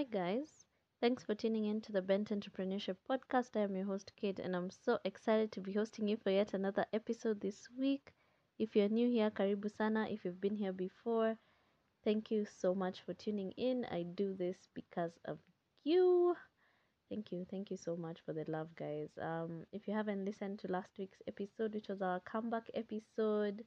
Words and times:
Hi, 0.00 0.04
guys. 0.04 0.64
Thanks 1.02 1.24
for 1.24 1.34
tuning 1.34 1.66
in 1.66 1.82
to 1.82 1.92
the 1.92 2.00
Bent 2.00 2.30
Entrepreneurship 2.30 2.96
Podcast. 3.06 3.54
I 3.54 3.64
am 3.64 3.76
your 3.76 3.84
host, 3.84 4.12
Kate, 4.16 4.38
and 4.38 4.56
I'm 4.56 4.70
so 4.70 4.98
excited 5.04 5.52
to 5.52 5.60
be 5.60 5.74
hosting 5.74 6.08
you 6.08 6.16
for 6.16 6.30
yet 6.30 6.54
another 6.54 6.86
episode 6.94 7.38
this 7.42 7.68
week. 7.78 8.14
If 8.58 8.74
you're 8.74 8.88
new 8.88 9.10
here, 9.10 9.30
Karibu 9.30 9.70
Sana. 9.76 10.06
If 10.08 10.24
you've 10.24 10.40
been 10.40 10.54
here 10.54 10.72
before, 10.72 11.36
thank 12.02 12.30
you 12.30 12.46
so 12.46 12.74
much 12.74 13.02
for 13.02 13.12
tuning 13.12 13.52
in. 13.58 13.84
I 13.92 14.04
do 14.04 14.32
this 14.32 14.56
because 14.74 15.12
of 15.26 15.36
you. 15.84 16.34
Thank 17.10 17.30
you. 17.30 17.44
Thank 17.50 17.70
you 17.70 17.76
so 17.76 17.94
much 17.94 18.20
for 18.24 18.32
the 18.32 18.46
love, 18.48 18.74
guys. 18.76 19.10
Um, 19.20 19.66
if 19.70 19.86
you 19.86 19.92
haven't 19.92 20.24
listened 20.24 20.60
to 20.60 20.72
last 20.72 20.96
week's 20.98 21.20
episode, 21.28 21.74
which 21.74 21.88
was 21.88 22.00
our 22.00 22.20
comeback 22.20 22.70
episode, 22.72 23.64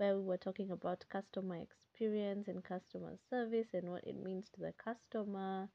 where 0.00 0.16
we 0.16 0.24
were 0.24 0.38
talking 0.38 0.70
about 0.70 1.04
customer 1.10 1.56
experience 1.56 2.48
and 2.48 2.64
customer 2.64 3.16
service 3.28 3.68
and 3.74 3.90
what 3.90 4.02
it 4.06 4.16
means 4.24 4.48
to 4.48 4.60
the 4.60 4.72
customer 4.82 5.68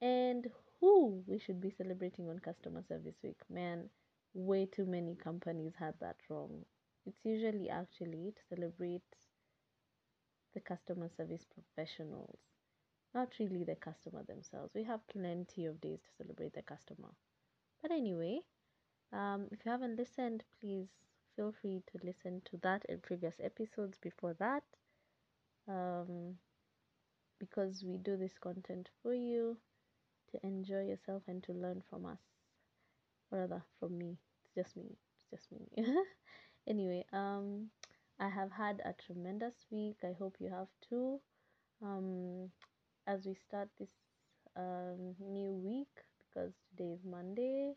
and 0.00 0.48
who 0.80 1.22
we 1.26 1.38
should 1.38 1.60
be 1.60 1.70
celebrating 1.70 2.28
on 2.28 2.38
customer 2.38 2.82
service 2.88 3.16
week. 3.24 3.40
Man, 3.50 3.90
way 4.34 4.66
too 4.66 4.86
many 4.86 5.16
companies 5.16 5.72
had 5.76 5.94
that 6.00 6.16
wrong. 6.28 6.64
It's 7.06 7.24
usually 7.24 7.68
actually 7.68 8.34
to 8.36 8.42
celebrate 8.54 9.02
the 10.54 10.60
customer 10.60 11.08
service 11.16 11.44
professionals, 11.44 12.38
not 13.14 13.30
really 13.40 13.64
the 13.64 13.74
customer 13.74 14.22
themselves. 14.24 14.72
We 14.74 14.84
have 14.84 15.06
plenty 15.08 15.66
of 15.66 15.80
days 15.80 16.00
to 16.02 16.24
celebrate 16.24 16.54
the 16.54 16.62
customer. 16.62 17.10
But 17.82 17.90
anyway, 17.90 18.40
um, 19.12 19.48
if 19.50 19.64
you 19.64 19.72
haven't 19.72 19.96
listened, 19.96 20.44
please 20.60 20.88
feel 21.40 21.54
free 21.62 21.82
to 21.90 22.06
listen 22.06 22.42
to 22.44 22.58
that 22.62 22.82
and 22.90 23.02
previous 23.02 23.34
episodes 23.42 23.96
before 24.02 24.34
that. 24.38 24.62
Um, 25.66 26.34
because 27.38 27.82
we 27.82 27.96
do 27.96 28.18
this 28.18 28.36
content 28.42 28.90
for 29.02 29.14
you 29.14 29.56
to 30.30 30.46
enjoy 30.46 30.84
yourself 30.84 31.22
and 31.26 31.42
to 31.44 31.52
learn 31.52 31.82
from 31.88 32.04
us. 32.04 32.18
Or 33.32 33.38
rather, 33.38 33.62
from 33.78 33.96
me. 33.96 34.18
It's 34.44 34.54
just 34.54 34.76
me. 34.76 34.98
It's 35.14 35.24
just 35.30 35.50
me. 35.50 35.82
anyway, 36.68 37.06
um, 37.14 37.68
I 38.18 38.28
have 38.28 38.50
had 38.52 38.82
a 38.84 38.94
tremendous 39.06 39.54
week. 39.70 39.96
I 40.04 40.14
hope 40.18 40.36
you 40.40 40.50
have 40.50 40.68
too. 40.86 41.20
Um, 41.82 42.50
as 43.06 43.24
we 43.24 43.34
start 43.48 43.68
this 43.78 43.88
um, 44.56 45.14
new 45.18 45.52
week, 45.52 46.04
because 46.18 46.52
today 46.68 46.90
is 46.90 47.00
Monday, 47.02 47.72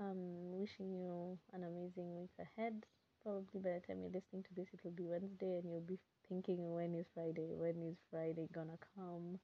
um, 0.00 0.58
wishing 0.58 0.92
you 0.92 1.38
an 1.52 1.64
amazing 1.64 2.18
week 2.18 2.30
ahead. 2.38 2.84
Probably 3.22 3.60
by 3.60 3.70
the 3.70 3.80
time 3.86 4.00
you're 4.00 4.14
listening 4.14 4.44
to 4.44 4.54
this, 4.54 4.68
it'll 4.72 4.92
be 4.92 5.06
Wednesday, 5.06 5.58
and 5.58 5.68
you'll 5.68 5.80
be 5.80 5.98
thinking, 6.28 6.72
when 6.72 6.94
is 6.94 7.06
Friday? 7.14 7.50
When 7.54 7.82
is 7.82 7.96
Friday 8.10 8.48
gonna 8.54 8.78
come? 8.94 9.38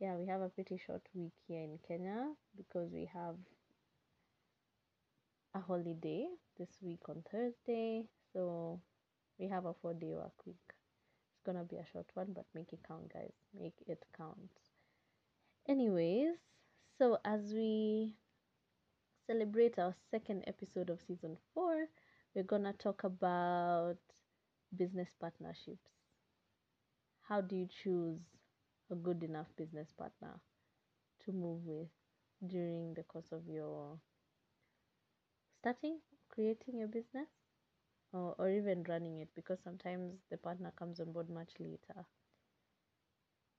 Yeah, 0.00 0.14
we 0.14 0.26
have 0.26 0.40
a 0.40 0.48
pretty 0.48 0.80
short 0.84 1.02
week 1.14 1.32
here 1.46 1.60
in 1.62 1.78
Kenya 1.86 2.32
because 2.56 2.90
we 2.92 3.08
have 3.12 3.36
a 5.54 5.60
holiday 5.60 6.26
this 6.58 6.68
week 6.82 7.00
on 7.08 7.22
Thursday. 7.30 8.04
So 8.32 8.80
we 9.38 9.48
have 9.48 9.66
a 9.66 9.74
four 9.80 9.94
day 9.94 10.14
work 10.14 10.46
week. 10.46 10.56
It's 10.68 11.42
gonna 11.44 11.64
be 11.64 11.76
a 11.76 11.86
short 11.92 12.06
one, 12.14 12.28
but 12.34 12.44
make 12.54 12.72
it 12.72 12.80
count, 12.86 13.12
guys. 13.12 13.32
Make 13.58 13.74
it 13.86 14.04
count. 14.16 14.50
Anyways, 15.68 16.36
so 16.98 17.18
as 17.24 17.52
we 17.52 18.14
celebrate 19.28 19.78
our 19.78 19.94
second 20.10 20.42
episode 20.48 20.90
of 20.90 21.00
season 21.02 21.36
four, 21.54 21.88
we're 22.34 22.42
gonna 22.42 22.72
talk 22.72 23.04
about 23.04 23.98
business 24.76 25.14
partnerships. 25.20 25.90
How 27.22 27.40
do 27.42 27.54
you 27.54 27.68
choose 27.68 28.20
a 28.90 28.96
good 28.96 29.22
enough 29.22 29.54
business 29.56 29.92
partner 29.92 30.40
to 31.20 31.32
move 31.32 31.64
with 31.66 31.88
during 32.46 32.94
the 32.94 33.04
course 33.04 33.32
of 33.32 33.48
your 33.48 34.00
starting, 35.58 36.00
creating 36.30 36.78
your 36.78 36.88
business, 36.88 37.28
or, 38.12 38.34
or 38.38 38.50
even 38.50 38.84
running 38.84 39.18
it? 39.20 39.28
Because 39.34 39.60
sometimes 39.64 40.20
the 40.30 40.38
partner 40.38 40.72
comes 40.78 41.00
on 41.00 41.12
board 41.12 41.30
much 41.30 41.52
later. 41.60 42.06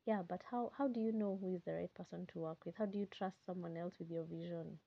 Yeah, 0.06 0.24
but 0.24 0.44
how, 0.52 0.72
how 0.78 0.90
do 0.90 1.00
you 1.00 1.13
know 1.13 1.38
who 1.40 1.53
is 1.53 1.62
the 1.63 1.74
right 1.74 1.94
person 1.94 2.25
to 2.34 2.40
work 2.40 2.66
with? 2.66 2.75
How 2.75 2.85
do 2.85 2.97
you 2.97 3.06
trust 3.06 3.46
someone 3.46 3.78
else 3.78 3.97
with 3.97 4.09
your 4.12 4.25
vision 4.25 4.79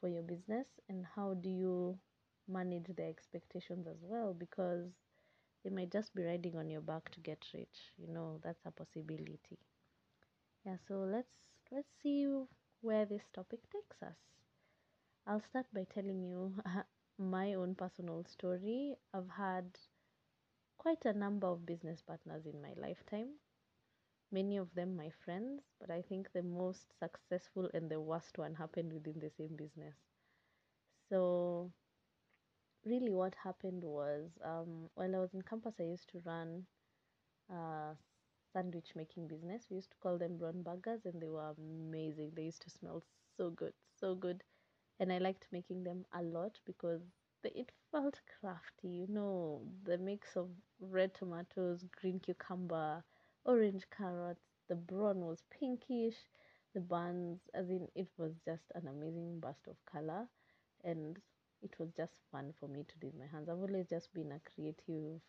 for 0.00 0.08
your 0.08 0.22
business? 0.22 0.66
And 0.88 1.06
how 1.16 1.34
do 1.34 1.48
you 1.50 1.98
manage 2.48 2.88
their 2.96 3.08
expectations 3.08 3.86
as 3.86 3.98
well? 4.02 4.34
Because 4.34 4.88
they 5.64 5.70
might 5.70 5.92
just 5.92 6.14
be 6.14 6.22
riding 6.24 6.56
on 6.56 6.70
your 6.70 6.82
back 6.82 7.10
to 7.12 7.20
get 7.20 7.44
rich. 7.54 7.92
You 7.98 8.08
know, 8.08 8.40
that's 8.42 8.64
a 8.66 8.70
possibility. 8.72 9.58
Yeah, 10.64 10.78
so 10.88 11.00
let's 11.00 11.28
let's 11.70 11.92
see 12.02 12.26
where 12.80 13.04
this 13.04 13.28
topic 13.34 13.60
takes 13.70 14.02
us. 14.02 14.16
I'll 15.26 15.40
start 15.40 15.66
by 15.72 15.84
telling 15.84 16.22
you 16.22 16.54
my 17.18 17.54
own 17.54 17.74
personal 17.74 18.22
story. 18.26 18.96
I've 19.14 19.30
had 19.30 19.78
quite 20.78 21.04
a 21.04 21.12
number 21.12 21.46
of 21.46 21.64
business 21.64 22.02
partners 22.02 22.44
in 22.44 22.60
my 22.60 22.72
lifetime. 22.76 23.34
Many 24.32 24.56
of 24.56 24.74
them 24.74 24.96
my 24.96 25.10
friends, 25.10 25.62
but 25.78 25.90
I 25.90 26.02
think 26.02 26.32
the 26.32 26.42
most 26.42 26.92
successful 26.98 27.70
and 27.74 27.90
the 27.90 28.00
worst 28.00 28.38
one 28.38 28.54
happened 28.54 28.92
within 28.92 29.20
the 29.20 29.30
same 29.30 29.56
business. 29.56 29.94
So 31.08 31.72
really 32.84 33.10
what 33.10 33.34
happened 33.42 33.82
was 33.84 34.30
um, 34.44 34.88
while 34.94 35.14
I 35.14 35.18
was 35.18 35.34
in 35.34 35.42
campus, 35.42 35.74
I 35.78 35.84
used 35.84 36.08
to 36.10 36.20
run 36.24 36.64
a 37.50 37.94
sandwich 38.52 38.92
making 38.96 39.28
business. 39.28 39.66
We 39.70 39.76
used 39.76 39.90
to 39.92 39.96
call 40.02 40.18
them 40.18 40.36
brown 40.38 40.62
burgers, 40.62 41.02
and 41.06 41.20
they 41.22 41.28
were 41.28 41.54
amazing. 41.58 42.32
They 42.36 42.44
used 42.44 42.62
to 42.62 42.70
smell 42.70 43.02
so 43.36 43.50
good, 43.50 43.74
so 44.00 44.14
good, 44.14 44.42
and 45.00 45.12
I 45.12 45.18
liked 45.18 45.46
making 45.52 45.84
them 45.84 46.04
a 46.14 46.22
lot 46.22 46.58
because 46.66 47.02
it 47.44 47.70
felt 47.92 48.20
crafty. 48.40 48.88
You 48.88 49.06
know, 49.08 49.62
the 49.84 49.98
mix 49.98 50.36
of 50.36 50.48
red 50.80 51.14
tomatoes, 51.14 51.84
green 52.00 52.20
cucumber, 52.20 53.02
orange 53.44 53.84
carrots. 53.90 54.42
The 54.68 54.76
brown 54.76 55.20
was 55.26 55.42
pinkish. 55.50 56.16
The 56.74 56.80
buns, 56.80 57.40
as 57.54 57.70
in, 57.70 57.88
it 57.94 58.08
was 58.18 58.32
just 58.44 58.64
an 58.74 58.88
amazing 58.88 59.40
burst 59.40 59.66
of 59.68 59.76
color, 59.86 60.28
and 60.84 61.18
it 61.62 61.78
was 61.78 61.90
just 61.96 62.14
fun 62.32 62.52
for 62.60 62.68
me 62.68 62.84
to 62.84 62.98
do 62.98 63.08
with 63.08 63.16
my 63.20 63.26
hands. 63.26 63.48
I've 63.48 63.58
always 63.58 63.86
just 63.88 64.12
been 64.14 64.32
a 64.32 64.40
creative 64.40 65.20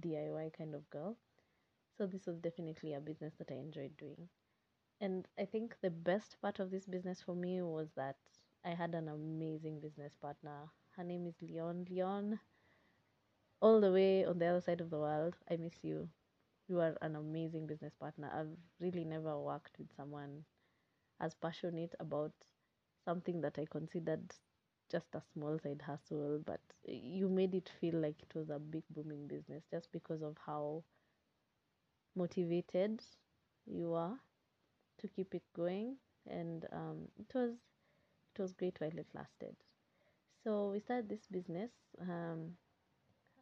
DIY 0.00 0.50
kind 0.50 0.74
of 0.74 0.88
girl. 0.90 1.16
So 1.98 2.06
this 2.06 2.26
was 2.26 2.38
definitely 2.38 2.94
a 2.94 3.00
business 3.00 3.34
that 3.38 3.50
I 3.50 3.54
enjoyed 3.56 3.96
doing. 3.96 4.28
And 5.00 5.26
I 5.38 5.46
think 5.46 5.76
the 5.80 5.90
best 5.90 6.40
part 6.42 6.60
of 6.60 6.70
this 6.70 6.86
business 6.86 7.22
for 7.22 7.34
me 7.34 7.62
was 7.62 7.88
that 7.96 8.16
I 8.64 8.70
had 8.70 8.94
an 8.94 9.08
amazing 9.08 9.80
business 9.80 10.14
partner. 10.14 10.70
Her 10.96 11.04
name 11.04 11.26
is 11.26 11.34
Leon. 11.42 11.86
Leon, 11.90 12.40
all 13.60 13.80
the 13.82 13.92
way 13.92 14.24
on 14.24 14.38
the 14.38 14.46
other 14.46 14.60
side 14.62 14.80
of 14.80 14.88
the 14.90 14.98
world, 14.98 15.36
I 15.50 15.56
miss 15.56 15.84
you. 15.84 16.08
You 16.68 16.80
are 16.80 16.96
an 17.02 17.16
amazing 17.16 17.66
business 17.66 17.94
partner. 17.94 18.30
I've 18.32 18.56
really 18.78 19.04
never 19.04 19.38
worked 19.38 19.78
with 19.78 19.88
someone 19.96 20.44
as 21.20 21.34
passionate 21.34 21.94
about 22.00 22.32
something 23.04 23.40
that 23.42 23.58
I 23.58 23.66
considered 23.66 24.34
just 24.90 25.14
a 25.14 25.22
small 25.32 25.58
side 25.58 25.82
hustle, 25.82 26.40
but 26.44 26.60
you 26.84 27.28
made 27.28 27.54
it 27.54 27.70
feel 27.80 27.96
like 27.96 28.22
it 28.22 28.34
was 28.34 28.50
a 28.50 28.58
big 28.58 28.84
booming 28.90 29.26
business 29.28 29.64
just 29.70 29.92
because 29.92 30.22
of 30.22 30.36
how 30.46 30.84
motivated 32.16 33.00
you 33.66 33.92
are 33.94 34.18
to 34.98 35.08
keep 35.08 35.34
it 35.34 35.42
going 35.54 35.96
and 36.26 36.66
um, 36.72 37.08
it 37.18 37.26
was 37.34 37.52
it 38.34 38.42
was 38.42 38.52
great 38.52 38.78
while 38.80 38.98
it 38.98 39.06
lasted 39.14 39.56
so 40.44 40.70
we 40.72 40.80
started 40.80 41.08
this 41.08 41.26
business 41.30 41.70
um, 42.00 42.52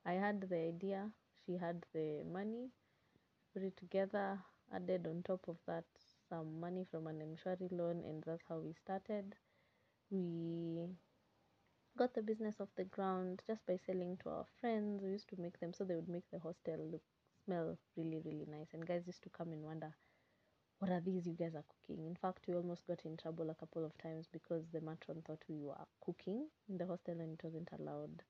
i 0.06 0.12
had 0.12 0.40
the 0.48 0.56
idea 0.56 1.10
she 1.46 1.56
had 1.56 1.84
the 1.94 2.22
money 2.32 2.70
put 3.54 3.62
it 3.62 3.76
together 3.76 4.38
added 4.74 5.06
on 5.06 5.22
top 5.22 5.40
of 5.46 5.56
that 5.66 5.84
some 6.28 6.60
money 6.60 6.84
from 6.90 7.06
an 7.06 7.22
M-Shwari 7.22 7.70
loan 7.70 8.02
and 8.04 8.22
that's 8.26 8.42
how 8.48 8.58
we 8.58 8.72
started. 8.72 9.36
We 10.10 10.88
got 11.96 12.14
the 12.14 12.22
business 12.22 12.56
off 12.60 12.68
the 12.76 12.84
ground 12.84 13.42
just 13.46 13.64
by 13.66 13.78
selling 13.86 14.18
to 14.22 14.30
our 14.30 14.46
friends. 14.60 15.02
We 15.02 15.10
used 15.10 15.28
to 15.28 15.40
make 15.40 15.60
them 15.60 15.72
so 15.72 15.84
they 15.84 15.94
would 15.94 16.08
make 16.08 16.28
the 16.32 16.40
hostel 16.40 16.78
look 16.90 17.02
smell 17.44 17.78
really 17.96 18.20
really 18.24 18.46
nice. 18.50 18.68
And 18.72 18.86
guys 18.86 19.06
used 19.06 19.22
to 19.22 19.30
come 19.30 19.52
and 19.52 19.62
wonder 19.62 19.94
what 20.80 20.90
are 20.90 21.00
these 21.00 21.26
you 21.26 21.34
guys 21.34 21.54
are 21.54 21.64
cooking? 21.68 22.04
In 22.06 22.16
fact 22.16 22.46
we 22.48 22.54
almost 22.54 22.86
got 22.88 23.04
in 23.04 23.16
trouble 23.16 23.50
a 23.50 23.54
couple 23.54 23.84
of 23.84 23.96
times 23.98 24.26
because 24.32 24.64
the 24.72 24.80
matron 24.80 25.22
thought 25.24 25.42
we 25.48 25.60
were 25.60 25.76
cooking 26.04 26.48
in 26.68 26.78
the 26.78 26.86
hostel 26.86 27.20
and 27.20 27.34
it 27.34 27.44
wasn't 27.44 27.68
allowed. 27.78 28.22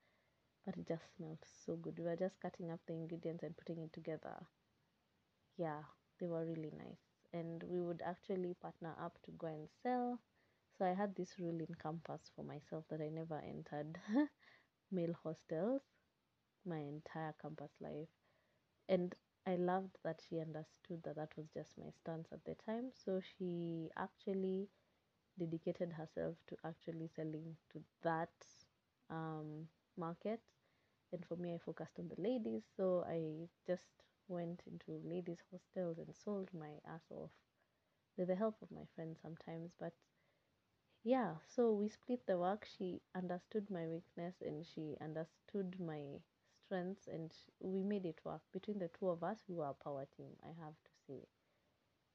But 0.66 0.76
it 0.76 0.86
just 0.86 1.04
smelled 1.16 1.38
so 1.64 1.76
good. 1.76 1.98
We 1.98 2.04
were 2.04 2.16
just 2.16 2.40
cutting 2.40 2.70
up 2.70 2.80
the 2.86 2.92
ingredients 2.92 3.42
and 3.42 3.56
putting 3.56 3.82
it 3.82 3.92
together 3.92 4.36
yeah 5.56 5.82
they 6.20 6.26
were 6.26 6.44
really 6.44 6.72
nice 6.76 7.04
and 7.32 7.62
we 7.64 7.80
would 7.80 8.02
actually 8.04 8.54
partner 8.60 8.94
up 9.02 9.18
to 9.24 9.30
go 9.32 9.46
and 9.46 9.68
sell 9.82 10.18
so 10.78 10.84
i 10.84 10.92
had 10.94 11.14
this 11.16 11.34
rule 11.38 11.58
in 11.60 11.74
campus 11.82 12.30
for 12.34 12.44
myself 12.44 12.84
that 12.90 13.00
i 13.00 13.08
never 13.08 13.38
entered 13.40 13.98
male 14.92 15.14
hostels 15.22 15.82
my 16.66 16.78
entire 16.78 17.34
campus 17.40 17.72
life 17.80 18.08
and 18.88 19.14
I 19.46 19.56
loved 19.56 19.96
that 20.04 20.20
she 20.28 20.40
understood 20.40 21.02
that 21.04 21.16
that 21.16 21.30
was 21.36 21.46
just 21.54 21.78
my 21.78 21.90
stance 22.02 22.28
at 22.32 22.44
the 22.44 22.54
time. 22.66 22.92
So 22.94 23.20
she 23.20 23.90
actually 23.96 24.68
dedicated 25.38 25.92
herself 25.92 26.36
to 26.48 26.56
actually 26.64 27.08
selling 27.16 27.56
to 27.72 27.80
that 28.02 28.30
um, 29.10 29.68
market. 29.96 30.40
And 31.12 31.24
for 31.26 31.36
me, 31.36 31.54
I 31.54 31.58
focused 31.58 31.98
on 31.98 32.08
the 32.08 32.20
ladies. 32.20 32.62
So 32.76 33.04
I 33.08 33.48
just 33.66 33.88
went 34.28 34.62
into 34.66 35.00
ladies' 35.06 35.42
hostels 35.50 35.98
and 35.98 36.14
sold 36.14 36.52
my 36.54 36.80
ass 36.86 37.10
off 37.10 37.30
with 38.16 38.28
the 38.28 38.36
help 38.36 38.60
of 38.62 38.70
my 38.70 38.84
friends 38.94 39.20
sometimes. 39.22 39.72
But 39.78 39.94
yeah, 41.04 41.36
so 41.46 41.72
we 41.72 41.88
split 41.88 42.26
the 42.26 42.38
work. 42.38 42.64
She 42.66 43.00
understood 43.14 43.70
my 43.70 43.86
weakness 43.86 44.34
and 44.40 44.64
she 44.66 44.96
understood 45.00 45.78
my 45.80 46.20
strengths, 46.64 47.06
and 47.06 47.32
we 47.60 47.82
made 47.82 48.06
it 48.06 48.20
work. 48.24 48.40
Between 48.52 48.78
the 48.78 48.88
two 48.88 49.08
of 49.08 49.22
us, 49.22 49.38
we 49.48 49.54
were 49.54 49.68
a 49.68 49.74
power 49.84 50.06
team, 50.16 50.30
I 50.42 50.48
have 50.48 50.74
to 50.84 50.90
say. 51.06 51.26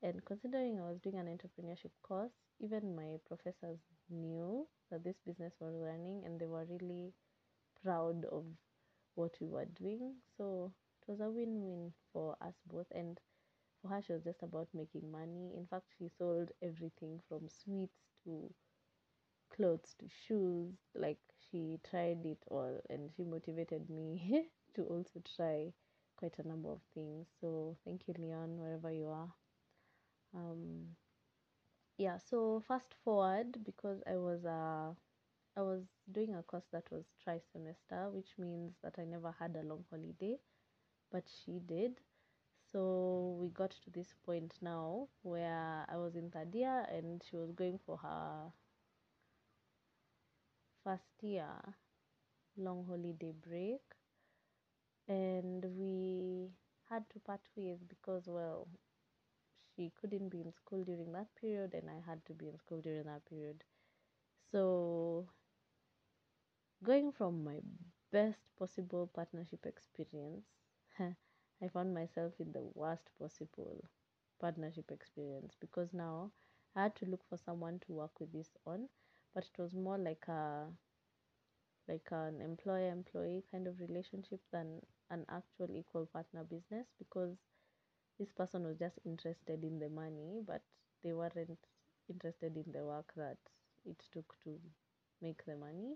And 0.01 0.23
considering 0.25 0.79
I 0.79 0.83
was 0.89 0.99
doing 0.99 1.17
an 1.17 1.27
entrepreneurship 1.27 1.91
course, 2.03 2.33
even 2.59 2.95
my 2.95 3.19
professors 3.27 3.79
knew 4.09 4.67
that 4.91 5.03
this 5.03 5.17
business 5.25 5.53
was 5.59 5.75
running 5.77 6.23
and 6.25 6.39
they 6.39 6.47
were 6.47 6.65
really 6.65 7.13
proud 7.83 8.25
of 8.25 8.45
what 9.15 9.35
we 9.39 9.47
were 9.47 9.65
doing. 9.65 10.15
So 10.37 10.73
was 11.09 11.21
a 11.21 11.29
win 11.29 11.63
win 11.65 11.93
for 12.13 12.37
us 12.41 12.55
both. 12.67 12.87
And 12.91 13.19
for 13.81 13.89
her, 13.89 14.01
she 14.01 14.13
was 14.13 14.23
just 14.23 14.43
about 14.43 14.69
making 14.73 15.11
money. 15.11 15.53
In 15.57 15.67
fact, 15.67 15.87
she 15.97 16.09
sold 16.09 16.51
everything 16.61 17.21
from 17.29 17.49
sweets 17.49 17.99
to 18.25 18.53
clothes 19.55 19.93
to 19.99 20.07
shoes. 20.09 20.73
Like 20.95 21.19
she 21.51 21.79
tried 21.89 22.25
it 22.25 22.43
all 22.47 22.79
and 22.89 23.11
she 23.15 23.23
motivated 23.23 23.89
me 23.89 24.49
to 24.75 24.83
also 24.83 25.21
try 25.35 25.73
quite 26.17 26.37
a 26.39 26.47
number 26.47 26.71
of 26.71 26.81
things. 26.93 27.27
So 27.41 27.77
thank 27.85 28.07
you, 28.07 28.13
Leon, 28.17 28.57
wherever 28.59 28.91
you 28.91 29.07
are. 29.09 29.33
Um, 30.33 30.95
yeah, 31.97 32.17
so 32.17 32.61
fast 32.67 32.95
forward 33.03 33.57
because 33.63 34.01
I 34.07 34.15
was 34.17 34.45
uh, 34.45 34.93
I 35.57 35.61
was 35.61 35.83
doing 36.11 36.35
a 36.35 36.43
course 36.43 36.67
that 36.73 36.89
was 36.91 37.05
tri 37.23 37.39
semester, 37.51 38.09
which 38.11 38.29
means 38.37 38.73
that 38.83 38.95
I 38.99 39.05
never 39.05 39.33
had 39.39 39.55
a 39.55 39.67
long 39.67 39.85
holiday, 39.89 40.37
but 41.11 41.23
she 41.29 41.59
did. 41.59 41.99
So 42.71 43.37
we 43.39 43.49
got 43.49 43.71
to 43.71 43.89
this 43.91 44.13
point 44.25 44.53
now 44.61 45.07
where 45.23 45.85
I 45.89 45.97
was 45.97 46.15
in 46.15 46.31
third 46.31 46.53
year 46.55 46.85
and 46.89 47.23
she 47.23 47.35
was 47.35 47.51
going 47.51 47.79
for 47.85 47.97
her 47.97 48.51
first 50.83 51.23
year 51.23 51.75
long 52.57 52.85
holiday 52.85 53.31
break 53.31 53.81
and 55.09 55.65
we 55.77 56.49
had 56.89 57.03
to 57.09 57.19
part 57.19 57.41
ways 57.57 57.79
because 57.87 58.27
well 58.27 58.67
she 59.75 59.89
couldn't 59.99 60.29
be 60.29 60.41
in 60.41 60.51
school 60.51 60.83
during 60.83 61.11
that 61.13 61.33
period 61.35 61.73
and 61.73 61.89
I 61.89 61.99
had 62.05 62.25
to 62.25 62.33
be 62.33 62.47
in 62.49 62.57
school 62.57 62.81
during 62.81 63.03
that 63.05 63.25
period. 63.25 63.63
So 64.51 65.27
going 66.83 67.09
from 67.11 67.43
my 67.45 67.59
best 68.11 68.41
possible 68.57 69.07
partnership 69.07 69.65
experience, 69.65 70.45
I 71.63 71.67
found 71.73 71.93
myself 71.93 72.33
in 72.39 72.51
the 72.51 72.63
worst 72.75 73.09
possible 73.19 73.83
partnership 74.39 74.91
experience 74.91 75.55
because 75.59 75.93
now 75.93 76.31
I 76.75 76.83
had 76.83 76.95
to 76.97 77.05
look 77.05 77.21
for 77.29 77.37
someone 77.37 77.79
to 77.87 77.93
work 77.93 78.19
with 78.19 78.31
this 78.33 78.51
on, 78.65 78.89
but 79.33 79.45
it 79.45 79.61
was 79.61 79.73
more 79.73 79.97
like 79.97 80.27
a 80.27 80.67
like 81.89 82.07
an 82.11 82.39
employer 82.41 82.89
employee 82.91 83.43
kind 83.51 83.67
of 83.67 83.79
relationship 83.81 84.39
than 84.51 84.79
an 85.09 85.25
actual 85.29 85.67
equal 85.75 86.05
partner 86.05 86.43
business 86.43 86.87
because 86.97 87.35
this 88.19 88.31
person 88.33 88.65
was 88.65 88.77
just 88.77 88.99
interested 89.05 89.63
in 89.63 89.79
the 89.79 89.89
money 89.89 90.41
but 90.47 90.61
they 91.03 91.13
weren't 91.13 91.59
interested 92.09 92.55
in 92.57 92.71
the 92.73 92.85
work 92.85 93.11
that 93.15 93.37
it 93.85 93.97
took 94.13 94.35
to 94.43 94.59
make 95.21 95.43
the 95.45 95.55
money. 95.55 95.95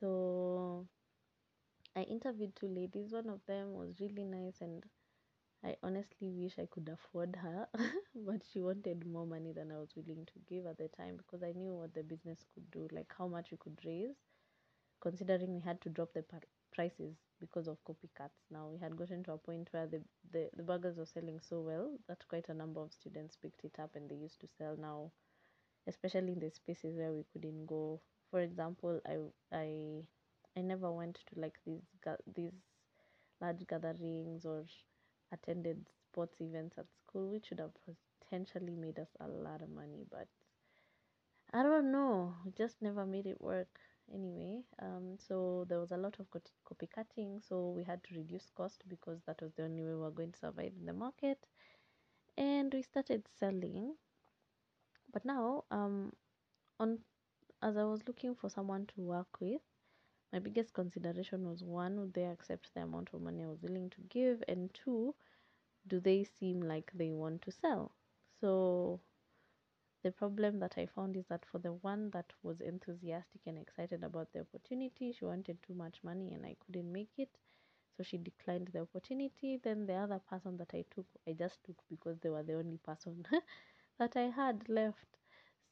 So 0.00 0.86
i 1.96 2.02
interviewed 2.02 2.54
two 2.56 2.68
ladies 2.68 3.12
one 3.12 3.28
of 3.28 3.40
them 3.46 3.72
was 3.74 4.00
really 4.00 4.24
nice 4.24 4.60
and 4.60 4.84
i 5.64 5.76
honestly 5.82 6.30
wish 6.30 6.58
i 6.58 6.66
could 6.66 6.88
afford 6.88 7.36
her 7.36 7.68
but 8.26 8.42
she 8.52 8.60
wanted 8.62 9.06
more 9.06 9.26
money 9.26 9.52
than 9.52 9.72
i 9.72 9.78
was 9.78 9.94
willing 9.96 10.26
to 10.26 10.38
give 10.48 10.66
at 10.66 10.78
the 10.78 10.88
time 10.88 11.16
because 11.16 11.42
i 11.42 11.52
knew 11.52 11.74
what 11.74 11.94
the 11.94 12.02
business 12.02 12.44
could 12.54 12.70
do 12.70 12.88
like 12.92 13.12
how 13.18 13.28
much 13.28 13.50
we 13.50 13.56
could 13.58 13.78
raise 13.84 14.16
considering 15.00 15.54
we 15.54 15.60
had 15.60 15.80
to 15.80 15.88
drop 15.90 16.12
the 16.14 16.24
prices 16.74 17.16
because 17.40 17.68
of 17.68 17.78
copycats. 17.84 18.40
Now 18.50 18.68
we 18.72 18.78
had 18.78 18.96
gotten 18.96 19.22
to 19.24 19.32
a 19.32 19.38
point 19.38 19.68
where 19.70 19.86
the, 19.86 20.02
the, 20.32 20.50
the 20.56 20.62
burgers 20.62 20.96
were 20.96 21.06
selling 21.06 21.38
so 21.40 21.60
well 21.60 21.96
that 22.08 22.26
quite 22.28 22.48
a 22.48 22.54
number 22.54 22.80
of 22.80 22.92
students 22.92 23.36
picked 23.36 23.64
it 23.64 23.78
up 23.78 23.90
and 23.94 24.10
they 24.10 24.16
used 24.16 24.40
to 24.40 24.48
sell 24.58 24.76
now, 24.78 25.12
especially 25.86 26.32
in 26.32 26.40
the 26.40 26.50
spaces 26.50 26.96
where 26.96 27.12
we 27.12 27.24
couldn't 27.32 27.66
go. 27.66 28.00
For 28.30 28.40
example, 28.40 29.00
I 29.06 29.16
I 29.56 30.02
I 30.56 30.62
never 30.62 30.90
went 30.92 31.16
to 31.26 31.40
like 31.40 31.58
these 31.64 31.82
these 32.34 32.52
large 33.40 33.66
gatherings 33.66 34.44
or 34.44 34.64
attended 35.32 35.88
sports 36.08 36.40
events 36.40 36.78
at 36.78 36.86
school, 36.94 37.30
which 37.30 37.50
would 37.50 37.60
have 37.60 37.72
potentially 38.20 38.74
made 38.76 38.98
us 38.98 39.10
a 39.20 39.28
lot 39.28 39.62
of 39.62 39.70
money, 39.70 40.04
but 40.10 40.28
I 41.54 41.62
don't 41.62 41.90
know, 41.90 42.34
just 42.54 42.82
never 42.82 43.06
made 43.06 43.26
it 43.26 43.40
work 43.40 43.80
anyway. 44.12 44.62
Um 44.78 45.16
so 45.18 45.64
there 45.68 45.80
was 45.80 45.90
a 45.90 45.96
lot 45.96 46.18
of 46.20 46.26
copycatting 46.68 47.42
so 47.42 47.70
we 47.70 47.82
had 47.84 48.04
to 48.04 48.14
reduce 48.16 48.50
cost 48.50 48.84
because 48.88 49.22
that 49.24 49.40
was 49.40 49.54
the 49.54 49.64
only 49.64 49.82
way 49.84 49.90
we 49.92 49.96
were 50.00 50.10
going 50.10 50.32
to 50.32 50.38
survive 50.38 50.72
in 50.78 50.84
the 50.84 50.92
market. 50.92 51.38
And 52.36 52.72
we 52.74 52.82
started 52.82 53.28
selling. 53.38 53.96
But 55.12 55.24
now 55.24 55.64
um 55.70 56.12
on 56.80 57.00
as 57.62 57.76
i 57.76 57.84
was 57.84 58.06
looking 58.08 58.34
for 58.34 58.50
someone 58.50 58.86
to 58.86 59.00
work 59.02 59.40
with 59.40 59.62
my 60.34 60.40
biggest 60.40 60.74
consideration 60.74 61.48
was 61.48 61.64
one 61.64 62.00
would 62.00 62.14
they 62.14 62.26
accept 62.26 62.70
the 62.74 62.82
amount 62.82 63.10
of 63.14 63.22
money 63.22 63.44
i 63.44 63.48
was 63.48 63.62
willing 63.62 63.90
to 63.90 64.02
give 64.10 64.44
and 64.48 64.74
two 64.74 65.14
do 65.88 66.00
they 66.00 66.24
seem 66.24 66.60
like 66.62 66.90
they 66.94 67.12
want 67.12 67.42
to 67.42 67.52
sell 67.52 67.92
so 68.40 69.00
the 70.04 70.12
problem 70.12 70.60
that 70.60 70.78
I 70.78 70.86
found 70.86 71.16
is 71.16 71.26
that 71.26 71.44
for 71.46 71.58
the 71.58 71.72
one 71.72 72.10
that 72.10 72.32
was 72.44 72.60
enthusiastic 72.60 73.40
and 73.46 73.58
excited 73.58 74.04
about 74.04 74.32
the 74.32 74.40
opportunity, 74.40 75.10
she 75.12 75.24
wanted 75.24 75.60
too 75.62 75.74
much 75.74 76.02
money 76.04 76.32
and 76.32 76.46
I 76.46 76.54
couldn't 76.64 76.92
make 76.92 77.10
it. 77.18 77.30
So 77.96 78.04
she 78.04 78.18
declined 78.18 78.68
the 78.68 78.80
opportunity. 78.82 79.56
Then 79.56 79.86
the 79.86 79.94
other 79.94 80.20
person 80.20 80.56
that 80.58 80.74
I 80.74 80.84
took, 80.90 81.06
I 81.28 81.32
just 81.32 81.64
took 81.64 81.76
because 81.90 82.18
they 82.20 82.30
were 82.30 82.44
the 82.44 82.54
only 82.58 82.78
person 82.78 83.26
that 83.98 84.16
I 84.16 84.30
had 84.30 84.68
left. 84.68 85.18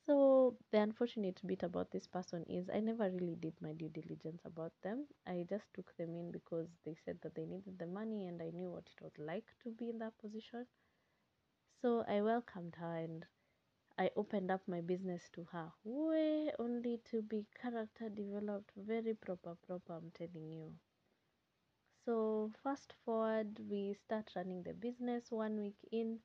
So 0.06 0.58
the 0.70 0.80
unfortunate 0.80 1.40
bit 1.46 1.62
about 1.62 1.90
this 1.90 2.06
person 2.06 2.44
is 2.44 2.68
I 2.68 2.80
never 2.80 3.10
really 3.10 3.36
did 3.36 3.60
my 3.60 3.72
due 3.72 3.88
diligence 3.88 4.42
about 4.44 4.72
them. 4.82 5.08
I 5.26 5.46
just 5.48 5.72
took 5.72 5.96
them 5.96 6.14
in 6.14 6.30
because 6.30 6.68
they 6.84 6.94
said 7.04 7.20
that 7.22 7.34
they 7.34 7.46
needed 7.46 7.78
the 7.78 7.86
money 7.86 8.26
and 8.26 8.42
I 8.42 8.50
knew 8.50 8.70
what 8.70 8.90
it 8.94 9.02
was 9.02 9.18
like 9.18 9.46
to 9.62 9.70
be 9.70 9.88
in 9.88 9.98
that 10.00 10.18
position. 10.18 10.66
So 11.82 12.02
I 12.08 12.22
welcomed 12.22 12.76
her 12.76 12.96
and 12.96 13.26
I 13.98 14.10
opened 14.16 14.50
up 14.50 14.68
my 14.68 14.80
business 14.80 15.28
to 15.34 15.44
her, 15.52 15.72
way 15.84 16.52
only 16.58 16.98
to 17.10 17.22
be 17.22 17.46
character 17.54 18.08
developed, 18.08 18.72
very 18.76 19.14
proper, 19.14 19.56
proper, 19.66 19.94
I'm 19.94 20.10
telling 20.12 20.50
you. 20.50 20.74
So, 22.04 22.52
fast 22.62 22.92
forward, 23.04 23.58
we 23.70 23.94
start 23.94 24.30
running 24.36 24.62
the 24.62 24.74
business 24.74 25.30
one 25.30 25.58
week 25.58 25.78
in. 25.90 26.20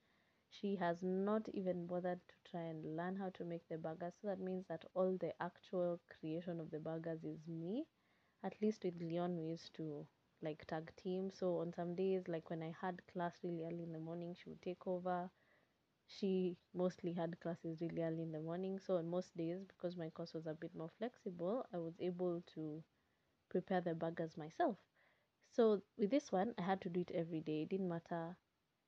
She 0.50 0.75
has 0.75 1.04
not 1.04 1.48
even 1.50 1.88
bothered 1.88 2.20
to 2.27 2.36
try 2.51 2.63
and 2.63 2.96
learn 2.98 3.16
how 3.16 3.30
to 3.30 3.46
make 3.46 3.68
the 3.70 3.77
burgers. 3.77 4.13
So, 4.22 4.27
that 4.27 4.39
means 4.39 4.66
that 4.68 4.86
all 4.94 5.18
the 5.18 5.34
actual 5.42 6.00
creation 6.10 6.60
of 6.60 6.72
the 6.72 6.80
burgers 6.80 7.24
is 7.24 7.48
me. 7.48 7.86
At 8.44 8.62
least 8.62 8.84
with 8.84 9.01
Leon, 9.01 9.38
we 9.38 9.46
used 9.46 9.74
to 9.75 10.08
like 10.42 10.66
tag 10.66 10.92
team. 10.98 11.32
So, 11.32 11.60
on 11.60 11.74
some 11.74 11.96
days, 11.96 12.27
like 12.27 12.50
when 12.50 12.63
I 12.63 12.75
had 12.82 13.06
class 13.08 13.38
really 13.44 13.66
early 13.66 13.84
in 13.84 13.94
the 13.94 14.00
morning, 14.00 14.34
she 14.36 14.50
would 14.50 14.62
take 14.62 14.88
over 14.88 15.30
she 16.08 16.58
mostly 16.74 17.13
had 17.13 17.39
classes 17.39 17.80
really 17.82 18.01
early 18.04 18.24
in 18.24 18.32
the 18.32 18.39
morning. 18.42 18.80
So 18.80 18.98
on 18.98 19.08
most 19.10 19.36
days, 19.38 19.63
because 19.68 19.96
my 19.96 20.10
course 20.10 20.34
was 20.34 20.48
a 20.48 20.54
bit 20.56 20.74
more 20.75 20.89
flexible, 20.98 21.66
I 21.74 21.77
was 21.77 21.94
able 22.00 22.42
to 22.56 22.84
prepare 23.50 23.82
the 23.82 23.96
burgers 23.96 24.38
myself. 24.38 24.77
So 25.51 25.82
with 25.98 26.12
this 26.12 26.32
one, 26.32 26.54
I 26.58 26.63
had 26.63 26.82
to 26.82 26.89
do 26.89 27.01
it 27.01 27.12
every 27.13 27.42
day. 27.42 27.63
It 27.63 27.70
didn't 27.70 27.89
matter 27.89 28.38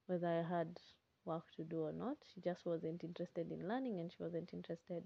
whether 0.07 0.27
I 0.27 0.43
had 0.43 0.79
work 1.25 1.45
to 1.57 1.63
do 1.63 1.83
or 1.83 1.91
not. 1.91 2.17
She 2.33 2.41
just 2.41 2.65
wasn't 2.65 3.03
interested 3.03 3.51
in 3.51 3.67
learning 3.67 3.99
and 3.99 4.11
she 4.11 4.21
wasn't 4.21 4.53
interested 4.53 5.03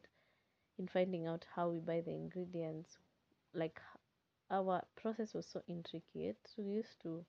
in 0.78 0.88
finding 0.88 1.28
out 1.28 1.46
how 1.56 1.70
we 1.70 1.80
buy 1.80 2.02
the 2.02 2.12
ingredients. 2.12 2.98
Like 3.54 3.80
our 4.50 4.82
process 4.96 5.34
was 5.34 5.48
so 5.48 5.62
intricate. 5.68 6.38
We 6.58 6.66
used 6.66 7.02
to 7.04 7.26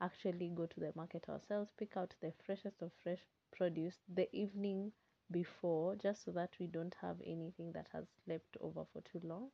actually 0.00 0.50
go 0.54 0.66
to 0.66 0.80
the 0.80 0.92
market 0.94 1.24
ourselves, 1.28 1.70
pick 1.78 1.96
out 1.96 2.14
the 2.20 2.32
freshest 2.44 2.82
of 2.82 2.90
fresh 3.02 3.20
produce 3.56 3.96
the 4.12 4.28
evening 4.34 4.92
before, 5.30 5.96
just 5.96 6.24
so 6.24 6.32
that 6.32 6.50
we 6.58 6.66
don't 6.66 6.94
have 7.00 7.16
anything 7.24 7.72
that 7.72 7.86
has 7.92 8.04
slept 8.24 8.56
over 8.60 8.84
for 8.92 9.00
too 9.02 9.20
long. 9.26 9.48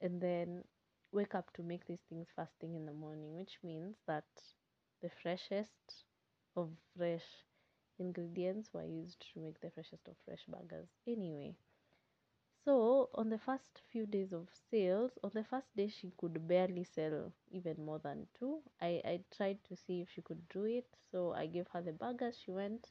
And 0.00 0.20
then 0.20 0.64
wake 1.12 1.34
up 1.34 1.52
to 1.54 1.62
make 1.62 1.86
these 1.86 2.02
things 2.08 2.28
first 2.34 2.52
thing 2.60 2.74
in 2.74 2.86
the 2.86 2.92
morning, 2.92 3.36
which 3.36 3.58
means 3.62 3.96
that 4.06 4.24
the 5.00 5.10
freshest 5.22 6.04
of 6.56 6.70
fresh 6.96 7.24
ingredients 7.98 8.72
were 8.72 8.84
used 8.84 9.20
to 9.32 9.40
make 9.40 9.60
the 9.60 9.70
freshest 9.70 10.08
of 10.08 10.16
fresh 10.24 10.44
burgers. 10.46 10.88
Anyway, 11.06 11.56
so 12.64 13.08
on 13.14 13.30
the 13.30 13.38
first 13.38 13.80
few 13.90 14.04
days 14.06 14.32
of 14.32 14.48
sales, 14.70 15.12
on 15.24 15.30
the 15.34 15.42
first 15.44 15.74
day 15.76 15.88
she 15.88 16.12
could 16.18 16.46
barely 16.46 16.84
sell 16.84 17.32
even 17.50 17.84
more 17.84 17.98
than 17.98 18.26
two. 18.38 18.60
I, 18.80 19.00
I 19.04 19.20
tried 19.34 19.64
to 19.64 19.76
see 19.76 20.02
if 20.02 20.10
she 20.10 20.20
could 20.22 20.46
do 20.48 20.64
it, 20.64 20.86
so 21.10 21.32
I 21.32 21.46
gave 21.46 21.66
her 21.68 21.80
the 21.80 21.92
burgers. 21.92 22.38
She 22.38 22.50
went, 22.50 22.90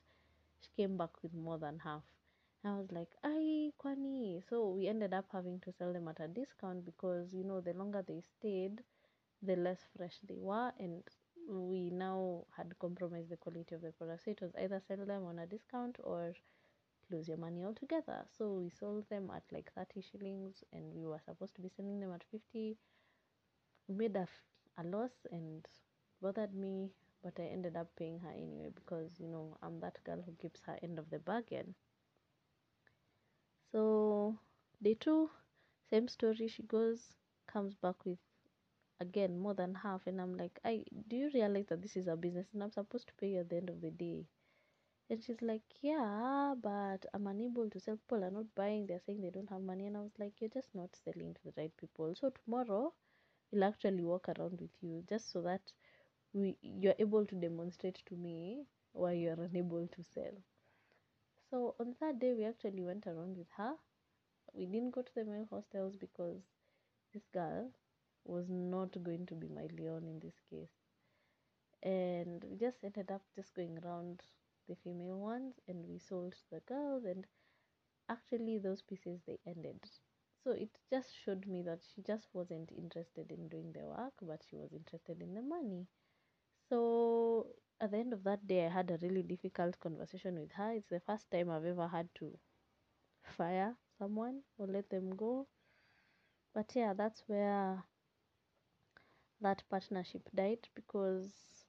she 0.60 0.70
came 0.76 0.98
back 0.98 1.22
with 1.24 1.34
more 1.34 1.58
than 1.60 1.80
half. 1.80 2.04
I 2.64 2.78
was 2.78 2.92
like, 2.92 3.16
"Ay, 3.24 3.72
kwani!" 3.80 4.42
So 4.50 4.70
we 4.72 4.88
ended 4.88 5.14
up 5.14 5.26
having 5.32 5.60
to 5.62 5.72
sell 5.74 5.94
them 5.94 6.08
at 6.08 6.20
a 6.20 6.28
discount 6.28 6.86
because 6.86 7.34
you 7.34 7.44
know 7.44 7.62
the 7.62 7.74
longer 7.74 8.02
they 8.02 8.22
stayed, 8.22 8.84
the 9.42 9.56
less 9.56 9.86
fresh 9.96 10.20
they 10.24 10.38
were, 10.38 10.74
and 10.80 11.04
we 11.48 11.90
now 11.90 12.46
had 12.56 12.78
compromised 12.80 13.30
the 13.30 13.38
quality 13.38 13.76
of 13.76 13.82
the 13.82 13.92
product. 13.94 14.26
So 14.26 14.32
it 14.32 14.42
was 14.42 14.54
either 14.62 14.82
sell 14.88 15.06
them 15.06 15.26
on 15.26 15.40
a 15.40 15.48
discount 15.48 15.98
or 16.04 16.34
lose 17.12 17.28
your 17.28 17.38
money 17.38 17.64
altogether. 17.66 18.26
So 18.38 18.54
we 18.54 18.70
sold 18.70 19.10
them 19.10 19.32
at 19.36 19.44
like 19.52 19.72
30 19.74 20.02
shillings 20.02 20.64
and 20.74 20.94
we 20.94 21.06
were 21.06 21.22
supposed 21.26 21.56
to 21.56 21.62
be 21.62 21.70
selling 21.70 22.00
them 22.00 22.14
at 22.14 22.24
50. 22.32 22.78
We 23.88 23.96
made 23.96 24.16
a, 24.16 24.28
a 24.78 24.84
loss 24.84 25.26
and 25.32 25.68
bothered 26.22 26.54
me, 26.56 26.92
but 27.24 27.40
I 27.40 27.44
ended 27.48 27.76
up 27.76 27.96
paying 27.98 28.20
her 28.20 28.32
anyway 28.32 28.70
because, 28.74 29.20
you 29.20 29.28
know, 29.28 29.58
I'm 29.62 29.80
that 29.82 30.04
girl 30.04 30.22
who 30.22 30.34
keeps 30.36 30.62
her 30.68 30.80
end 30.84 31.00
of 31.00 31.10
the 31.10 31.20
bargain. 31.20 31.76
So 33.72 34.40
day 34.82 34.96
two, 34.96 35.30
same 35.90 36.08
story. 36.08 36.48
She 36.48 36.64
goes, 36.64 37.16
comes 37.46 37.76
back 37.76 38.04
with 38.06 38.18
again 39.00 39.38
more 39.40 39.54
than 39.54 39.76
half, 39.76 40.08
and 40.08 40.22
I'm 40.22 40.36
like, 40.38 40.60
I 40.66 40.84
do 41.08 41.16
you 41.18 41.30
realize 41.34 41.68
that 41.68 41.82
this 41.82 41.96
is 41.98 42.08
a 42.08 42.16
business 42.16 42.48
and 42.54 42.64
I'm 42.64 42.72
supposed 42.72 43.08
to 43.08 43.14
pay 43.16 43.30
you 43.30 43.40
at 43.40 43.50
the 43.50 43.58
end 43.58 43.70
of 43.70 43.82
the 43.82 43.92
day? 43.92 44.26
And 45.10 45.22
she's 45.24 45.42
like, 45.42 45.64
Yeah, 45.82 46.56
but 46.62 47.06
I'm 47.14 47.28
unable 47.28 47.70
to 47.70 47.80
sell. 47.80 47.98
People 47.98 48.24
are 48.24 48.32
not 48.32 48.56
buying. 48.56 48.86
They're 48.88 49.02
saying 49.06 49.22
they 49.22 49.32
don't 49.32 49.50
have 49.50 49.62
money. 49.62 49.88
And 49.88 49.98
I 49.98 50.02
was 50.02 50.18
like, 50.20 50.40
You're 50.40 50.50
just 50.50 50.74
not 50.74 50.96
selling 50.96 51.34
to 51.34 51.42
the 51.46 51.54
right 51.58 51.76
people. 51.78 52.16
So 52.16 52.30
tomorrow, 52.32 52.94
we'll 53.52 53.66
actually 53.66 54.04
walk 54.04 54.30
around 54.30 54.62
with 54.62 54.72
you 54.82 55.04
just 55.10 55.32
so 55.32 55.42
that 55.44 55.74
we 56.34 56.58
you're 56.62 56.96
able 57.00 57.26
to 57.26 57.36
demonstrate 57.36 58.02
to 58.08 58.16
me 58.16 58.66
why 58.94 59.14
you're 59.14 59.42
unable 59.42 59.88
to 59.88 60.04
sell. 60.04 60.38
So 61.50 61.74
on 61.80 61.96
that 62.00 62.20
day, 62.20 62.34
we 62.34 62.44
actually 62.44 62.84
went 62.84 63.08
around 63.08 63.38
with 63.38 63.50
her. 63.56 63.76
We 64.54 64.66
didn't 64.66 64.92
go 64.92 65.02
to 65.04 65.16
the 65.16 65.26
male 65.26 65.48
hostels 65.50 65.96
because 65.98 66.42
this 67.14 67.26
girl 67.34 67.72
was 68.28 68.50
not 68.50 69.04
going 69.04 69.26
to 69.28 69.36
be 69.36 69.48
my 69.48 69.68
Leon 69.78 70.06
in 70.08 70.20
this 70.20 70.40
case. 70.50 70.72
And 71.84 72.44
we 72.44 72.56
just 72.58 72.84
ended 72.84 73.10
up 73.12 73.24
just 73.36 73.54
going 73.56 73.80
around 73.80 74.22
the 74.68 74.76
female 74.76 75.18
ones 75.20 75.56
and 75.68 75.86
we 75.88 75.98
sold 75.98 76.36
the 76.52 76.60
girls 76.62 77.04
and 77.06 77.26
actually 78.10 78.60
those 78.60 78.82
pieces 78.82 79.22
they 79.26 79.40
ended. 79.48 79.80
So 80.44 80.52
it 80.52 80.70
just 80.90 81.10
showed 81.16 81.48
me 81.48 81.62
that 81.64 81.82
she 81.84 82.02
just 82.04 82.28
wasn't 82.34 82.72
interested 82.72 83.32
in 83.32 83.50
doing 83.50 83.74
the 83.74 83.86
work, 83.88 84.14
but 84.22 84.44
she 84.50 84.56
was 84.58 84.72
interested 84.74 85.22
in 85.22 85.34
the 85.36 85.42
money. 85.42 85.88
So 86.70 87.48
at 87.82 87.92
the 87.92 87.98
end 87.98 88.14
of 88.14 88.24
that 88.26 88.48
day, 88.48 88.66
I 88.66 88.70
had 88.70 88.92
a 88.92 88.98
really 88.98 89.24
difficult 89.24 89.80
conversation 89.80 90.40
with 90.40 90.52
her. 90.54 90.72
It's 90.74 90.90
the 90.90 91.02
first 91.02 91.32
time 91.32 91.50
I've 91.50 91.66
ever 91.66 91.88
had 91.88 92.10
to 92.16 92.38
fire 93.24 93.76
someone 94.00 94.44
or 94.58 94.68
let 94.68 94.90
them 94.90 95.16
go. 95.16 95.48
But 96.54 96.76
yeah, 96.76 96.94
that's 96.94 97.24
where 97.28 97.86
that 99.42 99.64
partnership 99.70 100.30
died 100.36 100.68
because 100.76 101.66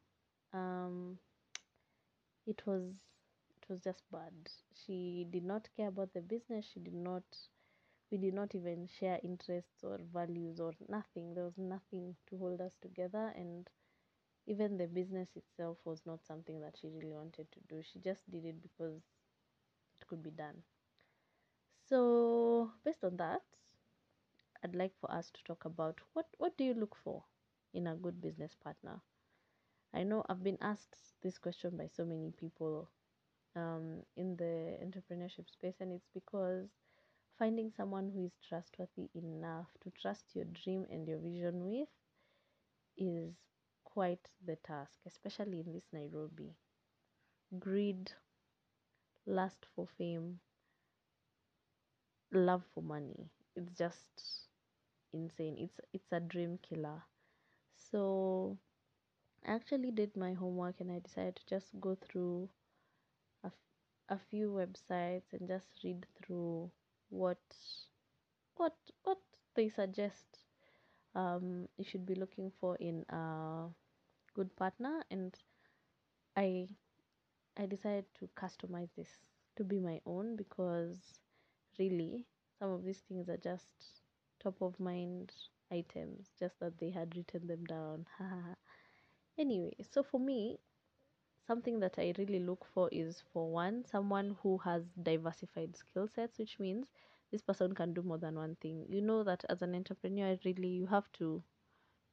um, 0.53 1.19
it 2.47 2.67
was 2.67 2.83
it 3.63 3.69
was 3.69 3.81
just 3.81 4.03
bad. 4.11 4.33
She 4.75 5.27
did 5.31 5.45
not 5.45 5.69
care 5.77 5.89
about 5.89 6.13
the 6.15 6.21
business. 6.21 6.67
She 6.73 6.81
did 6.81 6.95
not. 6.95 7.23
We 8.11 8.19
did 8.19 8.35
not 8.35 8.55
even 8.55 8.87
share 8.87 9.21
interests 9.23 9.85
or 9.85 9.99
values 10.13 10.61
or 10.61 10.73
nothing. 10.89 11.35
There 11.35 11.45
was 11.45 11.59
nothing 11.59 12.17
to 12.29 12.39
hold 12.39 12.61
us 12.61 12.75
together, 12.83 13.33
and 13.37 13.69
even 14.47 14.79
the 14.79 14.87
business 14.89 15.31
itself 15.37 15.79
was 15.85 16.03
not 16.07 16.25
something 16.27 16.61
that 16.61 16.77
she 16.81 16.89
really 16.89 17.13
wanted 17.13 17.51
to 17.53 17.61
do. 17.69 17.83
She 17.83 18.01
just 18.01 18.31
did 18.31 18.45
it 18.47 18.63
because 18.63 19.03
it 20.01 20.07
could 20.09 20.23
be 20.23 20.31
done. 20.31 20.63
So, 21.89 22.73
based 22.85 23.03
on 23.05 23.17
that, 23.17 23.43
I'd 24.63 24.77
like 24.77 24.95
for 25.01 25.11
us 25.11 25.31
to 25.33 25.43
talk 25.43 25.65
about 25.65 26.01
what 26.13 26.29
what 26.39 26.57
do 26.57 26.63
you 26.63 26.73
look 26.75 26.95
for 26.95 27.25
in 27.75 27.87
a 27.87 27.95
good 27.97 28.21
business 28.21 28.55
partner? 28.55 29.01
I 29.95 30.03
know 30.05 30.25
I've 30.29 30.43
been 30.43 30.59
asked 30.61 30.97
this 31.23 31.39
question 31.39 31.77
by 31.77 31.89
so 31.89 32.05
many 32.05 32.33
people 32.39 32.91
um, 33.57 34.03
in 34.17 34.37
the 34.37 34.79
entrepreneurship 34.85 35.51
space, 35.51 35.77
and 35.81 35.93
it's 35.93 36.09
because 36.15 36.69
finding 37.39 37.71
someone 37.77 38.11
who 38.11 38.25
is 38.25 38.39
trustworthy 38.49 39.11
enough 39.15 39.69
to 39.83 39.91
trust 39.91 40.25
your 40.35 40.47
dream 40.47 40.87
and 40.91 41.07
your 41.07 41.19
vision 41.19 41.65
with 41.65 41.89
is 42.99 43.35
quite 43.85 44.29
the 44.45 44.57
task, 44.57 44.93
especially 45.07 45.61
in 45.61 45.73
this 45.73 45.87
Nairobi. 45.93 46.55
Greed, 47.59 48.13
lust 49.27 49.67
for 49.77 49.87
fame, 49.87 50.41
love 52.33 52.65
for 52.75 52.83
money. 52.83 53.31
It's 53.55 53.73
just 53.77 54.49
insane. 55.13 55.57
It's 55.59 55.81
it's 55.93 56.13
a 56.13 56.21
dream 56.21 56.59
killer. 56.63 57.03
So 57.79 58.59
I 59.47 59.55
actually 59.55 59.91
did 59.91 60.17
my 60.17 60.35
homework 60.35 60.81
and 60.81 60.91
I 60.93 60.99
decided 60.99 61.37
to 61.37 61.47
just 61.47 61.69
go 61.81 61.95
through 61.95 62.49
a, 63.45 63.51
a 64.09 64.19
few 64.31 64.51
websites 64.51 65.33
and 65.33 65.49
just 65.49 65.67
read 65.83 66.07
through 66.21 66.71
what 67.11 67.39
what 68.57 68.75
what 69.05 69.19
they 69.55 69.69
suggest 69.69 70.41
um, 71.15 71.69
you 71.79 71.85
should 71.85 72.07
be 72.07 72.15
looking 72.15 72.53
for 72.61 72.77
in 72.77 73.05
a 73.09 73.69
good 74.35 74.55
partner. 74.57 75.03
And 75.11 75.35
I 76.37 76.69
I 77.57 77.67
decided 77.67 78.05
to 78.21 78.29
customize 78.37 78.91
this 78.97 79.11
to 79.57 79.65
be 79.65 79.81
my 79.81 80.01
own 80.07 80.37
because 80.37 80.99
really 81.79 82.27
some 82.59 82.71
of 82.71 82.85
these 82.85 83.01
things 83.09 83.29
are 83.29 83.37
just 83.37 84.03
top 84.43 84.61
of 84.63 84.79
mind 84.79 85.33
items 85.73 86.29
just 86.39 86.59
that 86.61 86.79
they 86.79 86.91
had 86.91 87.15
written 87.17 87.47
them 87.47 87.65
down 87.65 88.07
anyway 89.39 89.75
so 89.91 90.03
for 90.03 90.21
me 90.21 90.59
something 91.47 91.81
that 91.81 91.99
I 91.99 92.13
really 92.19 92.39
look 92.41 92.65
for 92.75 92.89
is 92.93 93.23
for 93.33 93.51
one, 93.51 93.85
someone 93.85 94.37
who 94.43 94.59
has 94.59 94.85
diversified 95.03 95.77
skill 95.77 96.07
sets, 96.07 96.39
which 96.39 96.59
means 96.61 96.87
this 97.33 97.43
person 97.43 97.75
can 97.75 97.95
do 97.95 98.03
more 98.03 98.19
than 98.19 98.37
one 98.37 98.57
thing. 98.57 98.87
You 98.89 99.01
know 99.03 99.25
that 99.25 99.45
as 99.49 99.63
an 99.63 99.75
entrepreneur, 99.75 100.39
really 100.45 100.69
you 100.69 100.87
have 100.87 101.11
to 101.15 101.43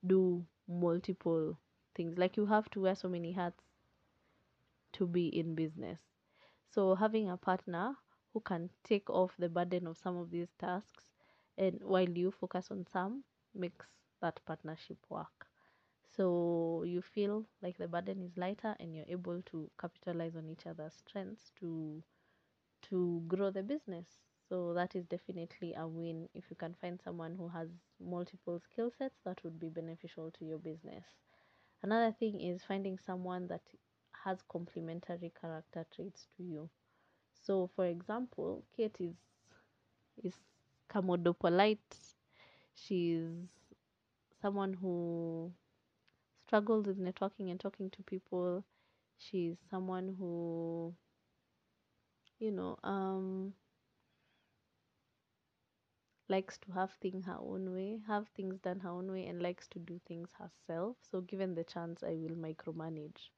do 0.07 0.45
multiple 0.67 1.57
things. 1.95 2.17
Like 2.17 2.37
you 2.37 2.45
have 2.45 2.69
to 2.71 2.81
wear 2.81 2.95
so 2.95 3.09
many 3.09 3.31
hats 3.33 3.63
to 4.93 5.05
be 5.05 5.27
in 5.27 5.53
business. 5.55 5.99
So 6.69 6.95
having 6.95 7.29
a 7.29 7.37
partner 7.37 7.95
who 8.33 8.39
can 8.41 8.69
take 8.83 9.09
off 9.09 9.35
the 9.37 9.49
burden 9.49 9.87
of 9.87 9.97
some 9.97 10.17
of 10.17 10.31
these 10.31 10.49
tasks 10.59 11.11
and 11.57 11.79
while 11.83 12.09
you 12.09 12.31
focus 12.31 12.69
on 12.71 12.85
some 12.91 13.23
makes 13.55 13.87
that 14.21 14.39
partnership 14.45 14.97
work. 15.09 15.47
So 16.15 16.83
you 16.85 17.01
feel 17.01 17.45
like 17.61 17.77
the 17.77 17.87
burden 17.87 18.21
is 18.23 18.37
lighter 18.37 18.75
and 18.79 18.95
you're 18.95 19.05
able 19.07 19.41
to 19.51 19.69
capitalize 19.79 20.35
on 20.35 20.49
each 20.49 20.65
other's 20.65 20.93
strengths 20.95 21.51
to 21.59 22.03
to 22.83 23.23
grow 23.27 23.49
the 23.51 23.63
business. 23.63 24.07
So 24.49 24.73
that 24.73 24.95
is 24.95 25.05
definitely 25.05 25.73
a 25.75 25.87
win. 25.87 26.29
If 26.33 26.45
you 26.49 26.55
can 26.55 26.75
find 26.81 26.99
someone 27.03 27.35
who 27.35 27.47
has 27.49 27.69
multiple 27.99 28.59
skill 28.59 28.91
sets 28.97 29.19
that 29.25 29.43
would 29.43 29.59
be 29.59 29.69
beneficial 29.69 30.31
to 30.31 30.45
your 30.45 30.59
business. 30.59 31.05
Another 31.83 32.11
thing 32.11 32.41
is 32.41 32.63
finding 32.63 32.97
someone 32.99 33.47
that 33.47 33.61
has 34.23 34.41
complementary 34.49 35.31
character 35.39 35.85
traits 35.95 36.27
to 36.37 36.43
you. 36.43 36.69
So 37.33 37.69
for 37.75 37.85
example 37.85 38.63
kate 38.75 38.97
is 38.99 39.15
is 40.23 40.35
Kamodo 40.89 41.33
polite 41.33 42.14
she's 42.75 43.29
someone 44.41 44.73
who 44.73 45.51
struggles 46.47 46.87
with 46.87 46.99
networking 46.99 47.51
and 47.51 47.59
talking 47.59 47.89
to 47.91 48.03
people. 48.03 48.63
She's 49.17 49.57
someone 49.69 50.15
who, 50.19 50.95
you 52.39 52.51
know, 52.51 52.77
um, 52.83 53.53
likes 56.29 56.59
to 56.59 56.71
have 56.71 56.91
things 57.01 57.25
her 57.25 57.37
own 57.39 57.73
way, 57.73 57.97
have 58.05 58.27
things 58.29 58.59
done 58.59 58.79
her 58.79 58.89
own 58.89 59.11
way, 59.11 59.25
and 59.25 59.41
likes 59.41 59.67
to 59.67 59.79
do 59.79 59.99
things 60.05 60.29
herself. 60.33 60.95
So, 61.01 61.21
given 61.21 61.55
the 61.55 61.63
chance, 61.63 62.03
I 62.03 62.11
will 62.13 62.35
micromanage. 62.35 63.29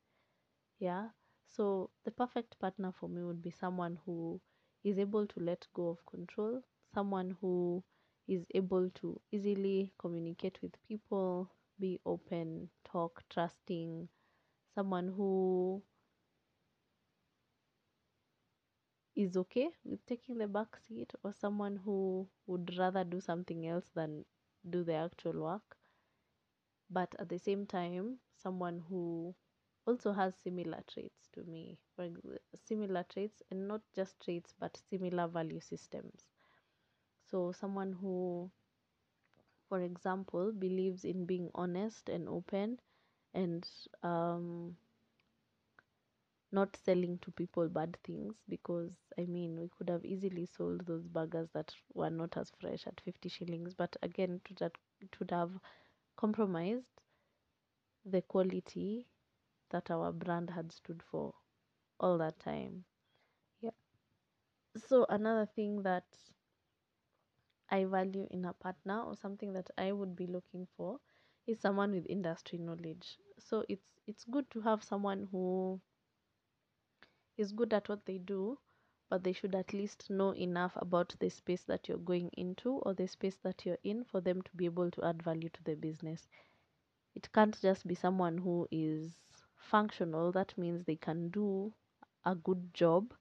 Yeah. 0.80 1.10
So, 1.48 1.92
the 2.06 2.12
perfect 2.12 2.60
partner 2.60 2.92
for 2.92 3.10
me 3.10 3.24
would 3.24 3.42
be 3.42 3.52
someone 3.52 4.00
who 4.06 4.42
is 4.84 4.98
able 5.00 5.28
to 5.28 5.40
let 5.40 5.68
go 5.74 5.90
of 5.90 6.06
control, 6.06 6.64
someone 6.94 7.38
who 7.42 7.84
is 8.28 8.46
able 8.54 8.90
to 8.92 9.20
easily 9.32 9.94
communicate 9.98 10.60
with 10.62 10.74
people, 10.88 11.50
be 11.80 12.00
open, 12.06 12.70
talk, 12.86 13.24
trusting, 13.30 14.10
someone 14.76 15.10
who 15.10 15.82
is 19.18 19.36
okay 19.36 19.70
with 19.84 20.06
taking 20.06 20.38
the 20.38 20.48
back 20.48 20.78
seat 20.88 21.12
or 21.22 21.34
someone 21.34 21.76
who 21.76 22.26
would 22.46 22.74
rather 22.78 23.04
do 23.04 23.20
something 23.20 23.68
else 23.68 23.90
than 23.94 24.24
do 24.70 24.82
the 24.82 24.94
actual 24.94 25.42
work. 25.44 25.76
But 26.90 27.16
at 27.18 27.30
the 27.30 27.40
same 27.40 27.66
time 27.66 28.20
someone 28.36 28.80
who 28.80 29.34
also 29.86 30.12
has 30.12 30.36
similar 30.36 30.84
traits 30.86 31.30
to 31.32 31.46
me. 31.46 31.78
For 31.96 32.10
similar 32.56 33.04
traits 33.04 33.42
and 33.50 33.70
not 33.70 33.84
just 33.94 34.20
traits 34.20 34.54
but 34.60 34.76
similar 34.90 35.28
value 35.30 35.62
systems 35.62 36.26
so 37.30 37.52
someone 37.52 37.94
who 37.94 38.50
for 39.70 39.80
example 39.82 40.52
believes 40.52 41.06
in 41.06 41.26
being 41.26 41.50
honest 41.56 42.10
and 42.10 42.28
open 42.28 42.80
and 43.34 43.68
um, 44.04 44.76
not 46.52 46.76
selling 46.76 47.18
to 47.20 47.32
people 47.32 47.70
bad 47.70 47.98
things 48.04 48.36
because 48.50 48.92
I 49.18 49.26
mean 49.26 49.60
we 49.60 49.70
could 49.70 49.90
have 49.90 50.04
easily 50.06 50.46
sold 50.46 50.86
those 50.86 51.08
burgers 51.08 51.50
that 51.54 51.74
were 51.94 52.10
not 52.10 52.36
as 52.38 52.52
fresh 52.60 52.86
at 52.88 53.00
50 53.02 53.30
shillings 53.30 53.74
but 53.74 53.96
again 54.02 54.42
would 54.50 54.60
have, 54.60 54.74
it 55.00 55.20
would 55.20 55.32
have 55.32 55.52
compromised 56.18 57.02
the 58.06 58.22
quality 58.24 59.08
that 59.70 59.92
our 59.92 60.12
brand 60.12 60.50
had 60.52 60.72
stood 60.72 61.04
for 61.04 61.34
all 62.00 62.18
that 62.18 62.40
time. 62.40 62.86
Yeah. 63.62 63.72
So 64.78 65.06
another 65.10 65.46
thing 65.46 65.84
that 65.84 66.06
I 67.70 67.86
value 67.86 68.28
in 68.32 68.46
a 68.46 68.54
partner 68.54 69.02
or 69.04 69.16
something 69.16 69.54
that 69.54 69.70
I 69.78 69.92
would 69.94 70.16
be 70.16 70.28
looking 70.28 70.68
for 70.78 71.00
is 71.48 71.60
someone 71.60 71.92
with 71.92 72.06
industry 72.08 72.58
knowledge 72.60 73.18
so 73.40 73.64
it's 73.70 73.88
it's 74.08 74.26
good 74.26 74.50
to 74.52 74.62
have 74.62 74.84
someone 74.84 75.28
who 75.32 75.80
is 77.38 77.54
good 77.54 77.74
at 77.74 77.88
what 77.88 78.06
they 78.06 78.18
do, 78.18 78.60
but 79.10 79.24
they 79.24 79.32
should 79.32 79.56
at 79.56 79.72
least 79.74 80.10
know 80.10 80.36
enough 80.36 80.74
about 80.76 81.16
the 81.20 81.30
space 81.30 81.64
that 81.64 81.88
you're 81.88 81.98
going 81.98 82.30
into 82.34 82.74
or 82.80 82.94
the 82.94 83.08
space 83.08 83.38
that 83.44 83.66
you're 83.66 83.78
in 83.84 84.04
for 84.04 84.20
them 84.20 84.42
to 84.42 84.52
be 84.58 84.66
able 84.66 84.92
to 84.92 85.04
add 85.06 85.24
value 85.24 85.48
to 85.50 85.64
the 85.64 85.76
business. 85.76 86.28
It 87.16 87.32
can't 87.34 87.60
just 87.62 87.88
be 87.88 87.96
someone 87.96 88.38
who 88.38 88.68
is 88.72 89.12
functional, 89.58 90.32
that 90.34 90.58
means 90.58 90.84
they 90.86 90.96
can 90.98 91.30
do 91.30 91.74
a 92.26 92.36
good 92.36 92.74
job, 92.74 93.14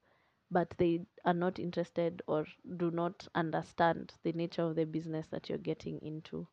but 0.51 0.73
they 0.77 1.05
are 1.25 1.33
not 1.33 1.59
interested 1.59 2.21
or 2.27 2.45
do 2.77 2.91
not 2.91 3.27
understand 3.35 4.13
the 4.23 4.33
nature 4.33 4.63
of 4.63 4.75
the 4.75 4.85
business 4.85 5.27
that 5.27 5.49
you're 5.49 5.57
getting 5.57 5.99
into 5.99 6.47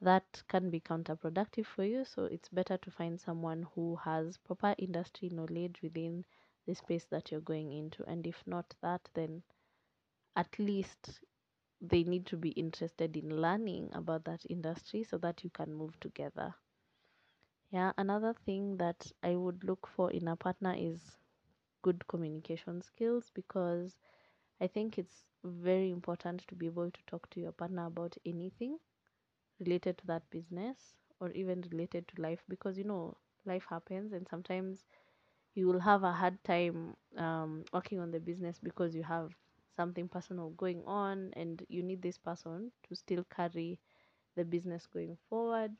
that 0.00 0.42
can 0.48 0.70
be 0.70 0.80
counterproductive 0.80 1.66
for 1.66 1.84
you. 1.84 2.04
So 2.04 2.24
it's 2.24 2.48
better 2.48 2.76
to 2.78 2.90
find 2.90 3.20
someone 3.20 3.66
who 3.74 3.96
has 3.96 4.36
proper 4.38 4.74
industry 4.78 5.30
knowledge 5.30 5.80
within 5.82 6.24
the 6.66 6.74
space 6.74 7.06
that 7.06 7.30
you're 7.30 7.40
going 7.40 7.72
into. 7.72 8.04
And 8.04 8.26
if 8.26 8.42
not 8.46 8.74
that, 8.82 9.08
then 9.14 9.42
at 10.36 10.58
least 10.58 11.20
they 11.80 12.04
need 12.04 12.26
to 12.26 12.36
be 12.36 12.50
interested 12.50 13.16
in 13.16 13.40
learning 13.40 13.90
about 13.92 14.24
that 14.24 14.44
industry 14.48 15.02
so 15.04 15.18
that 15.18 15.44
you 15.44 15.50
can 15.50 15.72
move 15.74 15.98
together. 16.00 16.54
Yeah, 17.70 17.92
another 17.98 18.32
thing 18.32 18.76
that 18.78 19.12
I 19.22 19.36
would 19.36 19.64
look 19.64 19.86
for 19.86 20.10
in 20.10 20.28
a 20.28 20.36
partner 20.36 20.74
is 20.78 21.16
good 21.84 22.08
communication 22.08 22.82
skills 22.82 23.32
because 23.34 23.98
I 24.60 24.68
think 24.68 24.98
it's 24.98 25.26
very 25.44 25.90
important 25.90 26.46
to 26.48 26.56
be 26.56 26.66
able 26.66 26.90
to 26.90 27.00
talk 27.06 27.30
to 27.32 27.40
your 27.40 27.52
partner 27.52 27.86
about 27.86 28.16
anything 28.26 28.78
related 29.60 29.98
to 29.98 30.06
that 30.06 30.28
business 30.30 30.94
or 31.20 31.30
even 31.32 31.62
related 31.72 32.08
to 32.08 32.22
life 32.22 32.44
because 32.48 32.78
you 32.78 32.84
know 32.84 33.16
life 33.46 33.66
happens 33.68 34.12
and 34.12 34.26
sometimes 34.28 34.84
you 35.54 35.66
will 35.66 35.80
have 35.80 36.04
a 36.04 36.12
hard 36.12 36.42
time 36.44 36.94
um, 37.18 37.64
working 37.72 38.00
on 38.00 38.10
the 38.10 38.20
business 38.20 38.58
because 38.62 38.94
you 38.94 39.02
have 39.02 39.30
something 39.76 40.08
personal 40.08 40.50
going 40.50 40.82
on 40.86 41.30
and 41.36 41.64
you 41.68 41.82
need 41.82 42.02
this 42.02 42.18
person 42.18 42.72
to 42.88 42.94
still 42.96 43.24
carry 43.34 43.78
the 44.36 44.44
business 44.44 44.86
going 44.86 45.16
forward. 45.28 45.72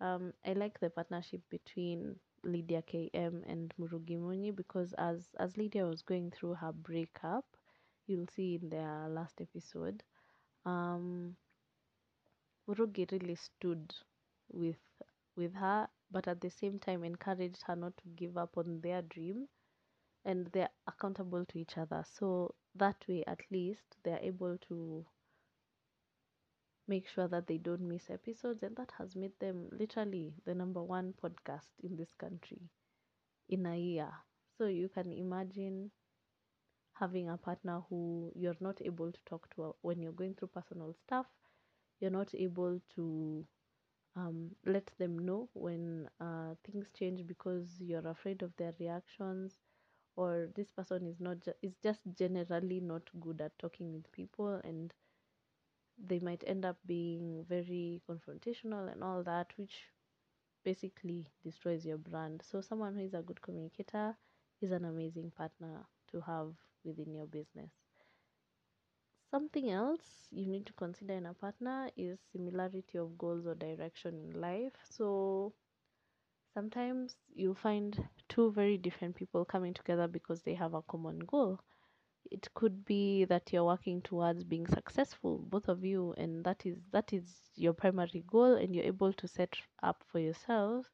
Um, 0.00 0.32
i 0.46 0.52
like 0.54 0.80
the 0.80 0.90
partnership 0.90 1.42
between 1.50 2.16
lydia 2.44 2.82
km 2.82 3.42
and 3.46 3.74
murugi 3.78 4.16
munyi 4.18 4.54
because 4.54 4.92
as 4.94 5.34
as 5.38 5.56
lydia 5.56 5.86
was 5.86 6.02
going 6.02 6.30
through 6.30 6.54
her 6.54 6.72
breakup 6.72 7.44
you'll 8.06 8.28
see 8.28 8.54
in 8.56 8.68
their 8.70 9.08
last 9.08 9.40
episode 9.40 10.02
um, 10.64 11.36
Murugi 12.66 13.06
really 13.12 13.36
stood 13.36 13.94
with 14.48 14.80
with 15.36 15.54
her, 15.54 15.88
but 16.10 16.26
at 16.26 16.40
the 16.40 16.50
same 16.50 16.78
time 16.80 17.04
encouraged 17.04 17.62
her 17.62 17.76
not 17.76 17.96
to 17.98 18.08
give 18.08 18.36
up 18.36 18.58
on 18.58 18.80
their 18.80 19.00
dream, 19.02 19.48
and 20.24 20.46
they're 20.48 20.70
accountable 20.86 21.44
to 21.46 21.58
each 21.58 21.78
other. 21.78 22.04
So 22.06 22.54
that 22.74 23.06
way, 23.08 23.24
at 23.26 23.40
least, 23.50 23.96
they're 24.04 24.20
able 24.22 24.58
to 24.68 25.06
make 26.92 27.08
sure 27.08 27.28
that 27.28 27.46
they 27.48 27.58
don't 27.58 27.88
miss 27.88 28.10
episodes, 28.10 28.62
and 28.62 28.76
that 28.76 28.92
has 28.98 29.16
made 29.16 29.38
them 29.40 29.68
literally 29.72 30.34
the 30.44 30.54
number 30.54 30.82
one 30.82 31.14
podcast 31.22 31.68
in 31.82 31.96
this 31.96 32.12
country 32.14 32.60
in 33.48 33.66
a 33.66 33.76
year. 33.76 34.12
So 34.58 34.66
you 34.66 34.88
can 34.88 35.12
imagine 35.12 35.90
having 36.94 37.28
a 37.28 37.36
partner 37.36 37.80
who 37.88 38.32
you're 38.34 38.56
not 38.60 38.80
able 38.82 39.12
to 39.12 39.20
talk 39.26 39.48
to 39.54 39.74
when 39.82 40.00
you're 40.00 40.12
going 40.20 40.34
through 40.34 40.48
personal 40.48 40.94
stuff 41.04 41.26
you're 42.00 42.10
not 42.10 42.34
able 42.34 42.80
to 42.94 43.46
um, 44.16 44.50
let 44.66 44.90
them 44.98 45.18
know 45.18 45.48
when 45.54 46.08
uh, 46.20 46.54
things 46.64 46.86
change 46.98 47.26
because 47.26 47.80
you're 47.80 48.06
afraid 48.08 48.42
of 48.42 48.52
their 48.58 48.74
reactions 48.80 49.58
or 50.16 50.48
this 50.56 50.70
person 50.70 51.06
is 51.06 51.20
not 51.20 51.40
ju- 51.40 51.54
is 51.62 51.74
just 51.82 52.00
generally 52.18 52.80
not 52.80 53.02
good 53.20 53.40
at 53.40 53.58
talking 53.58 53.92
with 53.92 54.10
people 54.12 54.60
and 54.64 54.92
they 55.98 56.18
might 56.20 56.44
end 56.46 56.64
up 56.64 56.76
being 56.86 57.44
very 57.48 58.02
confrontational 58.08 58.90
and 58.92 59.02
all 59.02 59.22
that 59.22 59.52
which 59.56 59.90
basically 60.64 61.26
destroys 61.44 61.84
your 61.86 61.98
brand 61.98 62.42
so 62.44 62.60
someone 62.60 62.94
who 62.94 63.02
is 63.02 63.14
a 63.14 63.22
good 63.22 63.40
communicator 63.42 64.16
is 64.60 64.72
an 64.72 64.84
amazing 64.84 65.30
partner 65.30 65.86
to 66.10 66.20
have 66.20 66.54
within 66.84 67.12
your 67.14 67.26
business 67.26 67.70
Something 69.30 69.68
else 69.68 70.28
you 70.30 70.46
need 70.46 70.64
to 70.66 70.72
consider 70.74 71.14
in 71.14 71.26
a 71.26 71.34
partner 71.34 71.90
is 71.96 72.20
similarity 72.30 72.98
of 72.98 73.18
goals 73.18 73.46
or 73.46 73.56
direction 73.56 74.16
in 74.16 74.40
life. 74.40 74.74
So 74.84 75.54
sometimes 76.54 77.16
you'll 77.34 77.54
find 77.54 78.08
two 78.28 78.50
very 78.52 78.78
different 78.78 79.16
people 79.16 79.44
coming 79.44 79.74
together 79.74 80.06
because 80.08 80.42
they 80.42 80.54
have 80.54 80.74
a 80.74 80.82
common 80.82 81.18
goal. 81.20 81.60
It 82.30 82.52
could 82.54 82.84
be 82.84 83.24
that 83.26 83.52
you're 83.52 83.64
working 83.64 84.02
towards 84.02 84.44
being 84.44 84.66
successful, 84.66 85.38
both 85.38 85.68
of 85.68 85.84
you, 85.84 86.12
and 86.16 86.44
that 86.44 86.64
is 86.66 86.78
that 86.90 87.12
is 87.12 87.50
your 87.54 87.72
primary 87.74 88.24
goal, 88.26 88.54
and 88.54 88.74
you're 88.74 88.84
able 88.84 89.12
to 89.14 89.28
set 89.28 89.56
up 89.82 90.02
for 90.04 90.18
yourself 90.18 90.90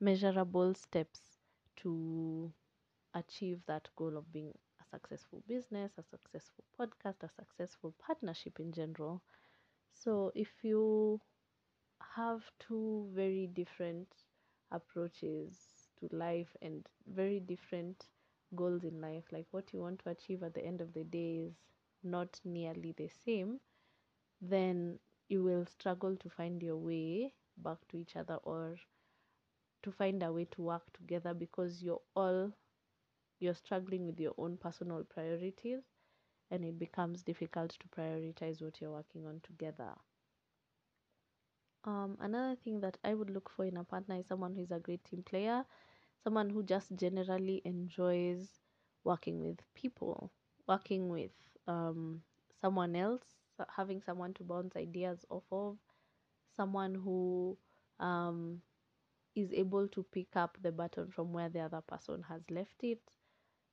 measurable 0.00 0.74
steps 0.74 1.38
to 1.76 2.52
achieve 3.14 3.60
that 3.66 3.88
goal 3.96 4.16
of 4.16 4.32
being 4.32 4.52
a 4.80 4.84
successful 4.84 5.42
business, 5.48 5.92
a 5.98 6.02
successful 6.04 6.64
podcast, 6.78 7.22
a 7.22 7.28
successful 7.30 7.94
partnership 7.98 8.58
in 8.60 8.72
general. 8.72 9.22
So 9.92 10.32
if 10.34 10.64
you 10.64 11.20
have 12.16 12.42
two 12.58 13.08
very 13.14 13.46
different 13.46 14.08
approaches 14.70 15.90
to 15.98 16.08
life 16.14 16.56
and 16.62 16.86
very 17.06 17.40
different 17.40 18.06
goals 18.54 18.84
in 18.84 19.00
life, 19.00 19.24
like 19.32 19.46
what 19.50 19.72
you 19.72 19.80
want 19.80 20.00
to 20.00 20.10
achieve 20.10 20.42
at 20.42 20.54
the 20.54 20.64
end 20.64 20.80
of 20.80 20.92
the 20.94 21.04
day 21.04 21.38
is 21.48 21.54
not 22.02 22.40
nearly 22.44 22.92
the 22.92 23.08
same, 23.08 23.60
then 24.40 24.98
you 25.28 25.42
will 25.42 25.66
struggle 25.66 26.16
to 26.16 26.28
find 26.30 26.62
your 26.62 26.76
way 26.76 27.34
back 27.58 27.78
to 27.88 27.96
each 27.98 28.16
other 28.16 28.36
or 28.44 28.76
to 29.82 29.90
find 29.90 30.22
a 30.22 30.32
way 30.32 30.44
to 30.44 30.62
work 30.62 30.92
together 30.92 31.34
because 31.34 31.82
you're 31.82 32.00
all 32.14 32.52
you're 33.38 33.54
struggling 33.54 34.06
with 34.06 34.20
your 34.20 34.34
own 34.38 34.56
personal 34.56 35.04
priorities 35.04 35.82
and 36.50 36.64
it 36.64 36.78
becomes 36.78 37.22
difficult 37.22 37.70
to 37.78 37.88
prioritize 37.88 38.62
what 38.62 38.80
you're 38.80 38.92
working 38.92 39.26
on 39.26 39.40
together. 39.40 39.94
Um, 41.84 42.16
another 42.20 42.54
thing 42.56 42.80
that 42.80 42.98
I 43.04 43.14
would 43.14 43.30
look 43.30 43.50
for 43.50 43.64
in 43.64 43.76
a 43.76 43.84
partner 43.84 44.16
is 44.16 44.26
someone 44.26 44.54
who 44.54 44.62
is 44.62 44.70
a 44.70 44.78
great 44.78 45.04
team 45.04 45.22
player, 45.22 45.64
someone 46.24 46.50
who 46.50 46.62
just 46.62 46.94
generally 46.96 47.62
enjoys 47.64 48.60
working 49.04 49.40
with 49.40 49.58
people, 49.74 50.30
working 50.66 51.08
with 51.08 51.30
um, 51.66 52.22
someone 52.60 52.96
else, 52.96 53.22
having 53.76 54.00
someone 54.02 54.34
to 54.34 54.44
bounce 54.44 54.76
ideas 54.76 55.24
off 55.30 55.44
of, 55.52 55.76
someone 56.56 56.94
who 56.94 57.56
um, 58.00 58.60
is 59.34 59.52
able 59.52 59.88
to 59.88 60.02
pick 60.12 60.36
up 60.36 60.58
the 60.62 60.72
baton 60.72 61.10
from 61.10 61.32
where 61.32 61.48
the 61.48 61.60
other 61.60 61.80
person 61.82 62.22
has 62.28 62.42
left 62.50 62.82
it 62.82 63.00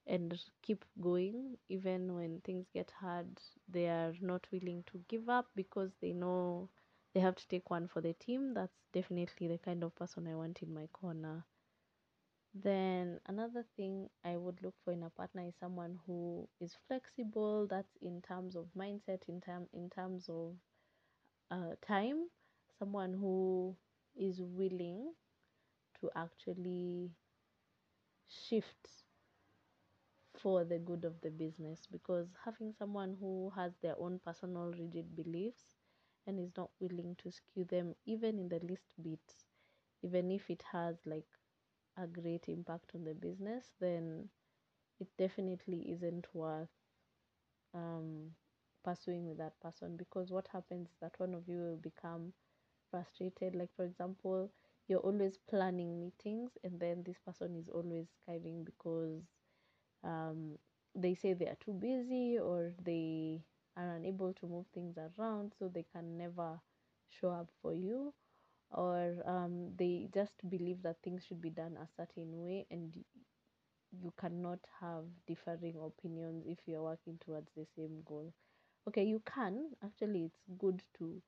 and 0.07 0.39
keep 0.61 0.85
going 1.01 1.57
even 1.69 2.15
when 2.15 2.39
things 2.41 2.67
get 2.73 2.91
hard. 2.99 3.27
They 3.67 3.87
are 3.87 4.13
not 4.21 4.47
willing 4.51 4.83
to 4.91 5.01
give 5.09 5.29
up 5.29 5.47
because 5.55 5.91
they 6.01 6.13
know 6.13 6.69
they 7.13 7.19
have 7.21 7.35
to 7.35 7.47
take 7.47 7.69
one 7.69 7.87
for 7.87 8.01
the 8.01 8.13
team. 8.13 8.53
That's 8.53 8.75
definitely 8.93 9.47
the 9.47 9.57
kind 9.59 9.83
of 9.83 9.95
person 9.95 10.27
i 10.27 10.35
want 10.35 10.61
in 10.63 10.73
my 10.73 10.87
corner 10.93 11.43
Then 12.55 13.19
another 13.27 13.63
thing 13.75 14.09
I 14.23 14.35
would 14.37 14.63
look 14.63 14.73
for 14.83 14.91
in 14.91 15.03
a 15.03 15.11
partner 15.11 15.43
is 15.43 15.53
someone 15.59 15.99
who 16.07 16.49
is 16.59 16.75
flexible. 16.87 17.67
That's 17.67 17.95
in 18.01 18.19
terms 18.23 18.55
of 18.55 18.67
mindset, 18.75 19.21
in 19.27 19.41
term 19.41 19.67
in 19.73 19.91
terms 19.91 20.27
of 20.27 20.55
uh, 21.51 21.75
time. 21.81 22.29
Someone 22.79 23.13
who 23.13 23.75
is 24.15 24.41
willing 24.41 25.13
to 26.01 26.11
actually 26.15 27.11
shift 28.27 29.03
for 30.41 30.63
the 30.63 30.77
good 30.77 31.03
of 31.03 31.19
the 31.21 31.31
business. 31.31 31.87
Because 31.91 32.27
having 32.43 32.73
someone 32.77 33.17
who 33.19 33.51
has 33.55 33.73
their 33.81 33.95
own 33.99 34.19
personal 34.23 34.71
rigid 34.71 35.15
beliefs 35.15 35.63
and 36.27 36.39
is 36.39 36.51
not 36.57 36.69
willing 36.79 37.15
to 37.23 37.31
skew 37.31 37.63
them 37.65 37.95
even 38.05 38.37
in 38.37 38.47
the 38.49 38.59
least 38.59 38.93
bit, 39.01 39.35
even 40.03 40.31
if 40.31 40.49
it 40.49 40.63
has 40.71 40.95
like 41.05 41.27
a 41.97 42.07
great 42.07 42.47
impact 42.49 42.91
on 42.95 43.03
the 43.03 43.13
business, 43.13 43.73
then 43.79 44.29
it 44.99 45.07
definitely 45.17 45.91
isn't 45.91 46.27
worth 46.33 46.69
um, 47.73 48.31
pursuing 48.83 49.27
with 49.27 49.37
that 49.37 49.59
person 49.59 49.95
because 49.97 50.31
what 50.31 50.47
happens 50.51 50.89
is 50.89 50.95
that 51.01 51.13
one 51.19 51.33
of 51.33 51.47
you 51.47 51.57
will 51.59 51.77
become 51.77 52.33
frustrated. 52.91 53.55
Like, 53.55 53.69
for 53.75 53.85
example, 53.85 54.51
you're 54.87 54.99
always 54.99 55.37
planning 55.49 55.99
meetings, 55.99 56.51
and 56.63 56.79
then 56.79 57.03
this 57.03 57.17
person 57.19 57.55
is 57.55 57.69
always 57.69 58.07
skiving 58.27 58.65
because 58.65 59.23
um, 60.03 60.57
they 60.95 61.15
say 61.15 61.33
they 61.33 61.47
are 61.47 61.57
too 61.63 61.73
busy 61.73 62.37
or 62.39 62.73
they 62.83 63.43
are 63.77 63.95
unable 63.95 64.33
to 64.33 64.47
move 64.47 64.65
things 64.73 64.97
around, 64.97 65.53
so 65.59 65.67
they 65.69 65.85
can 65.91 66.17
never 66.17 66.59
show 67.09 67.29
up 67.29 67.49
for 67.61 67.73
you 67.73 68.13
or 68.71 69.15
um, 69.25 69.71
they 69.77 70.07
just 70.13 70.33
believe 70.49 70.81
that 70.83 70.97
things 71.03 71.23
should 71.25 71.41
be 71.41 71.49
done 71.49 71.77
a 71.77 71.87
certain 71.97 72.41
way 72.43 72.65
and 72.71 72.95
you 74.03 74.13
cannot 74.19 74.59
have 74.79 75.05
differing 75.27 75.75
opinions 75.83 76.43
if 76.47 76.59
you're 76.67 76.83
working 76.83 77.17
towards 77.25 77.49
the 77.55 77.65
same 77.75 78.03
goal. 78.05 78.31
Okay, 78.87 79.03
you 79.03 79.21
can. 79.25 79.71
Actually, 79.83 80.25
it's 80.25 80.43
good 80.59 80.83
to 80.99 81.21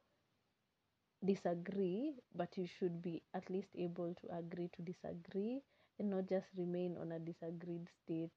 disagree, 1.24 2.16
but 2.34 2.58
you 2.58 2.66
should 2.66 3.02
be 3.04 3.22
at 3.36 3.48
least 3.52 3.70
able 3.76 4.16
to 4.16 4.36
agree 4.36 4.68
to 4.76 4.82
disagree 4.82 5.62
and 6.00 6.10
not 6.10 6.28
just 6.28 6.48
remain 6.58 6.98
on 6.98 7.12
a 7.12 7.20
disagreed 7.20 7.88
state 8.04 8.32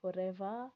forever 0.00 0.68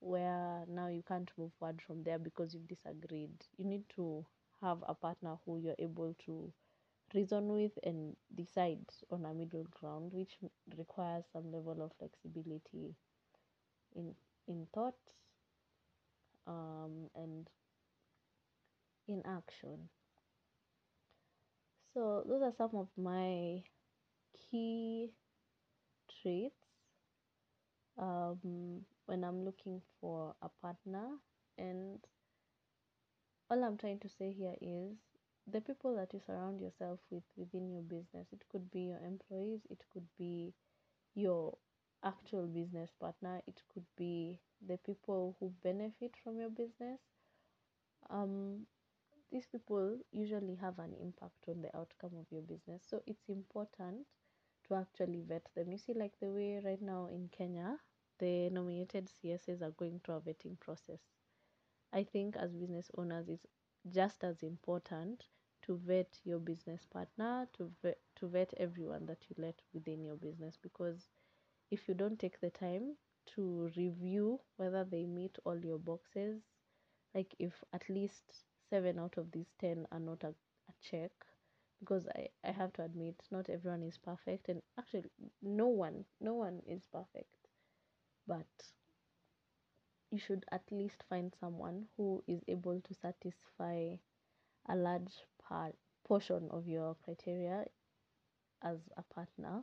where 0.00 0.64
now 0.68 0.88
you 0.88 1.02
can't 1.08 1.30
move 1.38 1.52
forward 1.58 1.82
from 1.86 2.02
there 2.04 2.18
because 2.18 2.54
you've 2.54 2.68
disagreed. 2.68 3.32
You 3.58 3.64
need 3.66 3.84
to 3.96 4.26
have 4.62 4.78
a 4.88 4.94
partner 4.94 5.36
who 5.46 5.58
you're 5.58 5.76
able 5.78 6.14
to 6.26 6.52
reason 7.14 7.48
with 7.52 7.72
and 7.84 8.16
decide 8.34 8.80
on 9.10 9.24
a 9.24 9.34
middle 9.34 9.66
ground, 9.70 10.12
which 10.12 10.38
requires 10.76 11.24
some 11.32 11.52
level 11.52 11.82
of 11.82 11.92
flexibility 11.98 12.94
in 13.94 14.14
in 14.48 14.66
thought 14.74 14.94
um, 16.46 17.08
and 17.14 17.48
in 19.08 19.22
action. 19.26 19.88
So 21.94 22.24
those 22.26 22.42
are 22.42 22.52
some 22.56 22.70
of 22.74 22.88
my 22.96 23.62
key 24.50 25.10
traits 26.22 26.54
um, 27.98 28.82
when 29.06 29.24
I'm 29.24 29.44
looking 29.44 29.82
for 30.00 30.34
a 30.42 30.48
partner, 30.60 31.18
and 31.58 31.98
all 33.50 33.62
I'm 33.62 33.76
trying 33.76 33.98
to 34.00 34.08
say 34.08 34.32
here 34.32 34.54
is 34.60 34.96
the 35.46 35.60
people 35.60 35.94
that 35.96 36.12
you 36.12 36.20
surround 36.26 36.60
yourself 36.60 37.00
with 37.10 37.24
within 37.36 37.68
your 37.70 37.82
business. 37.82 38.28
It 38.32 38.44
could 38.50 38.70
be 38.70 38.80
your 38.82 38.98
employees, 38.98 39.60
it 39.70 39.82
could 39.92 40.06
be 40.18 40.54
your 41.14 41.56
actual 42.04 42.46
business 42.46 42.90
partner, 43.00 43.42
it 43.46 43.62
could 43.72 43.86
be 43.96 44.40
the 44.66 44.78
people 44.78 45.36
who 45.40 45.52
benefit 45.62 46.14
from 46.22 46.38
your 46.38 46.50
business. 46.50 47.00
Um, 48.10 48.66
these 49.32 49.46
people 49.46 49.98
usually 50.12 50.56
have 50.56 50.78
an 50.78 50.94
impact 51.00 51.48
on 51.48 51.62
the 51.62 51.76
outcome 51.76 52.12
of 52.18 52.26
your 52.30 52.42
business. 52.42 52.82
So 52.88 53.02
it's 53.06 53.28
important 53.28 54.06
to 54.68 54.74
actually 54.74 55.22
vet 55.26 55.48
them. 55.54 55.72
You 55.72 55.78
see, 55.78 55.94
like 55.94 56.12
the 56.20 56.30
way 56.30 56.60
right 56.64 56.82
now 56.82 57.08
in 57.10 57.28
Kenya, 57.36 57.78
the 58.18 58.50
nominated 58.50 59.08
CSAs 59.08 59.62
are 59.62 59.70
going 59.72 60.00
through 60.04 60.16
a 60.16 60.20
vetting 60.20 60.60
process. 60.60 61.00
I 61.92 62.04
think 62.04 62.36
as 62.36 62.52
business 62.54 62.90
owners, 62.98 63.28
it's 63.28 63.46
just 63.90 64.24
as 64.24 64.42
important 64.42 65.24
to 65.62 65.76
vet 65.78 66.18
your 66.24 66.38
business 66.38 66.84
partner, 66.86 67.48
to 67.54 67.70
vet, 67.82 67.98
to 68.16 68.26
vet 68.28 68.52
everyone 68.56 69.06
that 69.06 69.24
you 69.28 69.36
let 69.38 69.60
within 69.72 70.04
your 70.04 70.16
business. 70.16 70.56
Because 70.60 71.08
if 71.70 71.88
you 71.88 71.94
don't 71.94 72.18
take 72.18 72.40
the 72.40 72.50
time 72.50 72.96
to 73.34 73.70
review 73.76 74.40
whether 74.56 74.84
they 74.84 75.06
meet 75.06 75.38
all 75.44 75.58
your 75.58 75.78
boxes, 75.78 76.42
like 77.14 77.34
if 77.38 77.64
at 77.72 77.88
least 77.88 78.44
seven 78.70 78.98
out 78.98 79.16
of 79.18 79.30
these 79.32 79.52
10 79.60 79.86
are 79.92 80.00
not 80.00 80.22
a, 80.24 80.28
a 80.28 80.72
check, 80.82 81.12
because 81.80 82.06
I, 82.16 82.28
I 82.44 82.52
have 82.52 82.72
to 82.74 82.84
admit 82.84 83.16
not 83.30 83.48
everyone 83.50 83.82
is 83.82 83.98
perfect 83.98 84.48
and 84.48 84.62
actually 84.78 85.10
no 85.42 85.66
one 85.68 86.04
no 86.20 86.34
one 86.34 86.60
is 86.66 86.82
perfect. 86.92 87.34
But 88.26 88.46
you 90.12 90.18
should 90.18 90.44
at 90.52 90.62
least 90.70 91.02
find 91.08 91.34
someone 91.40 91.86
who 91.96 92.22
is 92.28 92.42
able 92.48 92.80
to 92.82 92.94
satisfy 92.94 93.96
a 94.68 94.76
large 94.76 95.26
part 95.42 95.74
portion 96.04 96.48
of 96.50 96.68
your 96.68 96.96
criteria 97.04 97.64
as 98.62 98.78
a 98.96 99.02
partner 99.14 99.62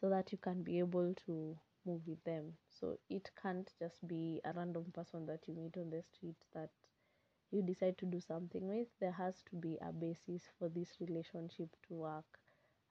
so 0.00 0.08
that 0.10 0.32
you 0.32 0.38
can 0.38 0.62
be 0.62 0.78
able 0.78 1.14
to 1.26 1.58
move 1.86 2.02
with 2.06 2.22
them. 2.24 2.52
So 2.68 2.98
it 3.08 3.30
can't 3.40 3.70
just 3.78 4.06
be 4.08 4.40
a 4.44 4.52
random 4.52 4.86
person 4.94 5.26
that 5.26 5.40
you 5.46 5.54
meet 5.54 5.76
on 5.78 5.90
the 5.90 6.02
street 6.02 6.36
that 6.54 6.70
you 7.50 7.62
decide 7.62 7.98
to 7.98 8.06
do 8.06 8.20
something 8.20 8.66
with. 8.68 8.88
There 9.00 9.12
has 9.12 9.42
to 9.50 9.56
be 9.56 9.78
a 9.82 9.92
basis 9.92 10.42
for 10.58 10.68
this 10.68 10.90
relationship 11.00 11.68
to 11.88 11.94
work. 11.94 12.26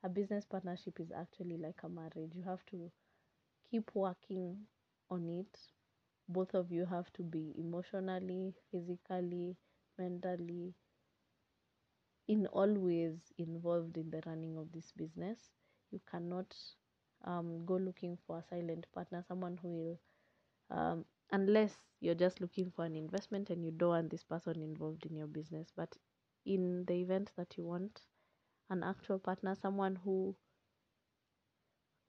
A 0.04 0.10
business 0.10 0.46
partnership 0.46 1.00
is 1.00 1.12
actually 1.12 1.58
like 1.58 1.82
a 1.84 1.89
marriage. 1.89 2.34
You 2.36 2.44
have 2.44 2.65
to 2.72 2.92
keep 3.72 3.92
working 3.96 4.58
on 5.10 5.30
it 5.30 5.60
both 6.30 6.56
of 6.56 6.72
you 6.72 6.86
have 6.86 7.12
to 7.15 7.24
be 7.24 7.54
emotionally, 7.58 8.56
physically, 8.72 9.58
mentally, 9.98 10.76
in 12.28 12.46
all 12.48 12.74
ways 12.74 13.34
involved 13.38 13.98
in 13.98 14.10
the 14.10 14.22
running 14.26 14.58
of 14.58 14.72
this 14.72 14.92
business. 14.94 15.52
You 15.92 16.00
cannot 16.10 16.56
um, 17.26 17.65
go 17.65 17.76
looking 17.76 18.18
for 18.26 18.39
a 18.39 18.44
silent 18.44 18.88
partner, 18.94 19.24
someone 19.28 19.58
who 19.62 19.68
will, 19.70 20.00
um, 20.78 21.06
unless 21.32 21.76
you're 22.02 22.15
just 22.15 22.42
looking 22.42 22.72
for 22.72 22.86
an 22.86 22.96
investment 22.96 23.50
and 23.50 23.63
you 23.65 23.72
don't 23.72 23.89
want 23.89 24.12
this 24.12 24.24
person 24.24 24.62
involved 24.62 25.06
in 25.06 25.15
your 25.15 25.28
business. 25.28 25.72
But 25.76 25.96
in 26.46 26.86
the 26.86 26.96
event 26.96 27.32
that 27.38 27.58
you 27.58 27.65
want 27.65 28.02
an 28.70 28.84
actual 28.84 29.20
partner, 29.20 29.56
someone 29.56 29.98
who 30.04 30.36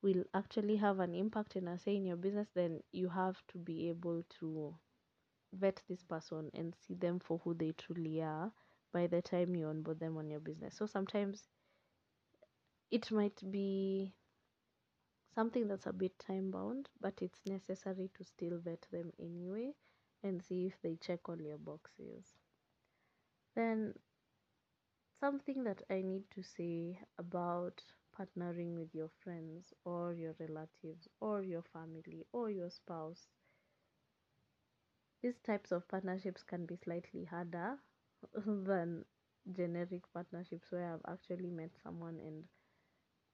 will 0.02 0.24
actually 0.34 0.76
have 0.76 1.00
an 1.00 1.14
impact 1.14 1.56
and 1.56 1.68
a 1.68 1.72
uh, 1.72 1.76
say 1.76 1.96
in 1.96 2.06
your 2.06 2.16
business, 2.16 2.48
then 2.54 2.80
you 2.92 3.08
have 3.08 3.36
to 3.48 3.58
be 3.58 3.88
able 3.88 4.24
to 4.40 4.74
vet 5.52 5.82
this 5.88 6.02
person 6.02 6.50
and 6.54 6.74
see 6.74 6.94
them 6.94 7.18
for 7.18 7.38
who 7.44 7.54
they 7.54 7.72
truly 7.72 8.22
are 8.22 8.52
by 8.92 9.06
the 9.06 9.22
time 9.22 9.54
you 9.54 9.66
onboard 9.66 10.00
them 10.00 10.16
on 10.16 10.30
your 10.30 10.40
business. 10.40 10.76
So 10.76 10.86
sometimes 10.86 11.44
it 12.90 13.10
might 13.10 13.40
be 13.50 14.12
something 15.34 15.68
that's 15.68 15.86
a 15.86 15.92
bit 15.92 16.18
time 16.18 16.50
bound, 16.50 16.88
but 17.00 17.14
it's 17.20 17.40
necessary 17.46 18.10
to 18.16 18.24
still 18.24 18.58
vet 18.58 18.86
them 18.90 19.12
anyway 19.20 19.72
and 20.22 20.42
see 20.42 20.66
if 20.66 20.74
they 20.82 20.96
check 21.00 21.28
all 21.28 21.40
your 21.40 21.58
boxes. 21.58 22.24
Then, 23.54 23.94
something 25.18 25.64
that 25.64 25.82
I 25.90 26.02
need 26.02 26.24
to 26.34 26.42
say 26.42 26.98
about 27.18 27.82
partnering 28.18 28.74
with 28.76 28.94
your 28.94 29.10
friends 29.22 29.72
or 29.84 30.14
your 30.14 30.34
relatives 30.38 31.08
or 31.20 31.42
your 31.42 31.62
family 31.62 32.26
or 32.32 32.50
your 32.50 32.70
spouse 32.70 33.28
these 35.22 35.38
types 35.40 35.72
of 35.72 35.86
partnerships 35.88 36.42
can 36.42 36.66
be 36.66 36.76
slightly 36.76 37.24
harder 37.24 37.78
than 38.46 39.04
generic 39.52 40.02
partnerships 40.12 40.70
where 40.70 40.92
I've 40.94 41.12
actually 41.12 41.50
met 41.50 41.70
someone 41.82 42.18
and 42.20 42.44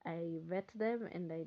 I 0.05 0.39
vet 0.47 0.69
them 0.75 1.07
and 1.11 1.31
I 1.31 1.45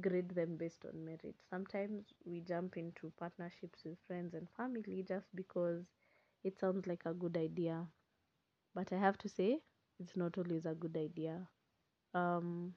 grade 0.00 0.30
them 0.30 0.56
based 0.56 0.84
on 0.86 1.04
merit. 1.04 1.34
Sometimes 1.50 2.06
we 2.24 2.40
jump 2.40 2.76
into 2.78 3.12
partnerships 3.18 3.84
with 3.84 3.98
friends 4.06 4.32
and 4.34 4.48
family 4.56 5.02
just 5.06 5.28
because 5.34 5.84
it 6.44 6.58
sounds 6.58 6.86
like 6.86 7.02
a 7.04 7.12
good 7.14 7.36
idea. 7.36 7.86
But 8.74 8.92
I 8.92 8.98
have 8.98 9.18
to 9.18 9.28
say, 9.28 9.60
it's 9.98 10.16
not 10.16 10.38
always 10.38 10.66
a 10.66 10.74
good 10.74 10.96
idea. 10.96 11.48
Um, 12.16 12.74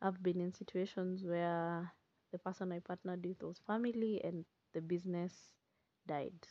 I've 0.00 0.22
been 0.22 0.40
in 0.40 0.52
situations 0.54 1.22
where 1.22 1.92
the 2.32 2.38
person 2.38 2.72
I 2.72 2.78
partnered 2.80 3.24
with 3.26 3.42
was 3.42 3.58
family 3.66 4.20
and 4.24 4.44
the 4.72 4.80
business 4.80 5.50
died. 6.06 6.46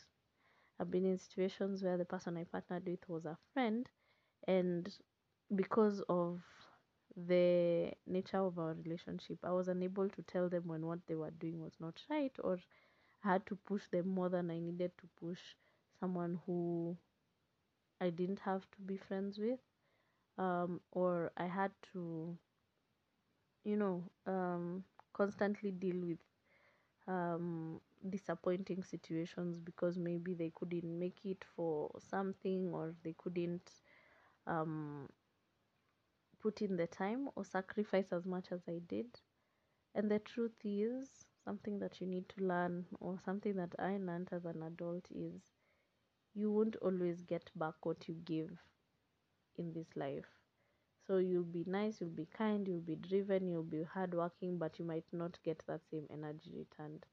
I've 0.80 0.90
been 0.90 1.06
in 1.06 1.18
situations 1.18 1.82
where 1.82 1.98
the 1.98 2.04
person 2.06 2.36
I 2.38 2.44
partnered 2.44 2.86
with 2.86 3.08
was 3.08 3.26
a 3.26 3.38
friend, 3.54 3.88
and 4.48 4.88
because 5.54 6.02
of 6.08 6.42
the 7.16 7.92
nature 8.06 8.38
of 8.38 8.58
our 8.58 8.74
relationship. 8.74 9.38
I 9.44 9.52
was 9.52 9.68
unable 9.68 10.08
to 10.10 10.22
tell 10.22 10.48
them 10.48 10.64
when 10.68 10.86
what 10.86 11.00
they 11.06 11.16
were 11.16 11.30
doing 11.32 11.60
was 11.62 11.74
not 11.80 12.00
right, 12.10 12.32
or 12.44 12.58
I 13.24 13.32
had 13.34 13.46
to 13.46 13.56
push 13.56 13.88
them 13.88 14.08
more 14.08 14.28
than 14.30 14.50
I 14.50 14.60
needed 14.60 14.92
to 14.98 15.08
push 15.20 15.40
someone 16.00 16.40
who 16.46 16.96
I 18.00 18.08
didn't 18.08 18.38
have 18.40 18.70
to 18.70 18.80
be 18.80 18.96
friends 18.96 19.38
with, 19.38 19.60
um, 20.38 20.80
or 20.92 21.32
I 21.36 21.46
had 21.46 21.72
to, 21.92 22.36
you 23.64 23.76
know, 23.76 24.02
um, 24.26 24.84
constantly 25.12 25.70
deal 25.70 25.96
with 26.06 26.18
um, 27.08 27.80
disappointing 28.10 28.82
situations 28.82 29.58
because 29.60 29.98
maybe 29.98 30.34
they 30.34 30.52
couldn't 30.54 30.98
make 30.98 31.18
it 31.24 31.44
for 31.56 31.90
something 32.10 32.70
or 32.72 32.94
they 33.04 33.14
couldn't 33.18 33.70
um, 34.46 35.08
put 36.40 36.62
in 36.62 36.76
the 36.76 36.86
time 36.86 37.28
or 37.36 37.44
sacrifice 37.44 38.10
as 38.10 38.24
much 38.24 38.50
as 38.50 38.60
I 38.68 38.78
did. 38.88 39.20
And 39.94 40.10
the 40.10 40.18
truth 40.20 40.56
is, 40.64 41.10
something 41.44 41.78
that 41.80 42.00
you 42.00 42.06
need 42.06 42.28
to 42.30 42.44
learn, 42.44 42.86
or 43.00 43.18
something 43.24 43.56
that 43.56 43.74
I 43.78 43.98
learned 43.98 44.28
as 44.32 44.44
an 44.46 44.62
adult, 44.62 45.06
is 45.10 45.42
you 46.34 46.50
won't 46.52 46.76
always 46.76 47.22
get 47.22 47.50
back 47.56 47.86
what 47.86 48.08
you 48.08 48.14
give 48.24 48.50
in 49.58 49.72
this 49.72 49.88
life. 49.96 50.26
So 51.06 51.18
you'll 51.18 51.44
be 51.44 51.64
nice, 51.66 52.00
you'll 52.00 52.10
be 52.10 52.26
kind, 52.26 52.66
you'll 52.68 52.80
be 52.80 52.96
driven, 52.96 53.48
you'll 53.48 53.62
be 53.62 53.82
hardworking, 53.84 54.58
but 54.58 54.78
you 54.78 54.84
might 54.84 55.06
not 55.12 55.38
get 55.42 55.62
that 55.66 55.82
same 55.90 56.06
energy 56.10 56.52
returned. 56.56 57.06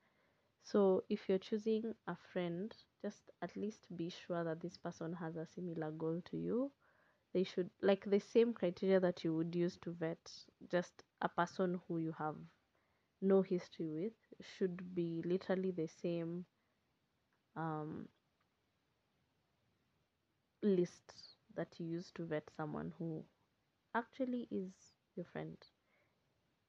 So 0.63 1.03
if 1.10 1.29
you're 1.29 1.38
choosing 1.39 1.95
a 2.08 2.15
friend, 2.34 2.75
just 3.01 3.32
at 3.41 3.56
least 3.56 3.88
be 3.95 4.10
sure 4.10 4.43
that 4.43 4.62
this 4.62 4.77
person 4.77 5.13
has 5.13 5.36
a 5.38 5.45
similar 5.45 5.91
goal 5.91 6.21
to 6.25 6.38
you. 6.38 6.71
They 7.34 7.43
should 7.43 7.69
like 7.82 8.06
the 8.10 8.19
same 8.19 8.53
criteria 8.53 8.99
that 9.01 9.23
you 9.23 9.36
would 9.36 9.56
use 9.56 9.77
to 9.84 9.91
vet 9.91 10.32
just 10.69 11.03
a 11.21 11.29
person 11.29 11.82
who 11.88 11.99
you 11.99 12.13
have 12.13 12.36
no 13.21 13.41
history 13.41 13.89
with 13.89 14.45
should 14.45 14.93
be 14.93 15.21
literally 15.25 15.71
the 15.71 15.88
same 15.88 16.45
um, 17.56 18.08
list 20.63 21.33
that 21.56 21.80
you 21.80 21.86
use 21.86 22.12
to 22.12 22.26
vet 22.26 22.50
someone 22.50 22.94
who 22.98 23.26
actually 23.94 24.48
is 24.52 24.94
your 25.16 25.26
friend. 25.26 25.58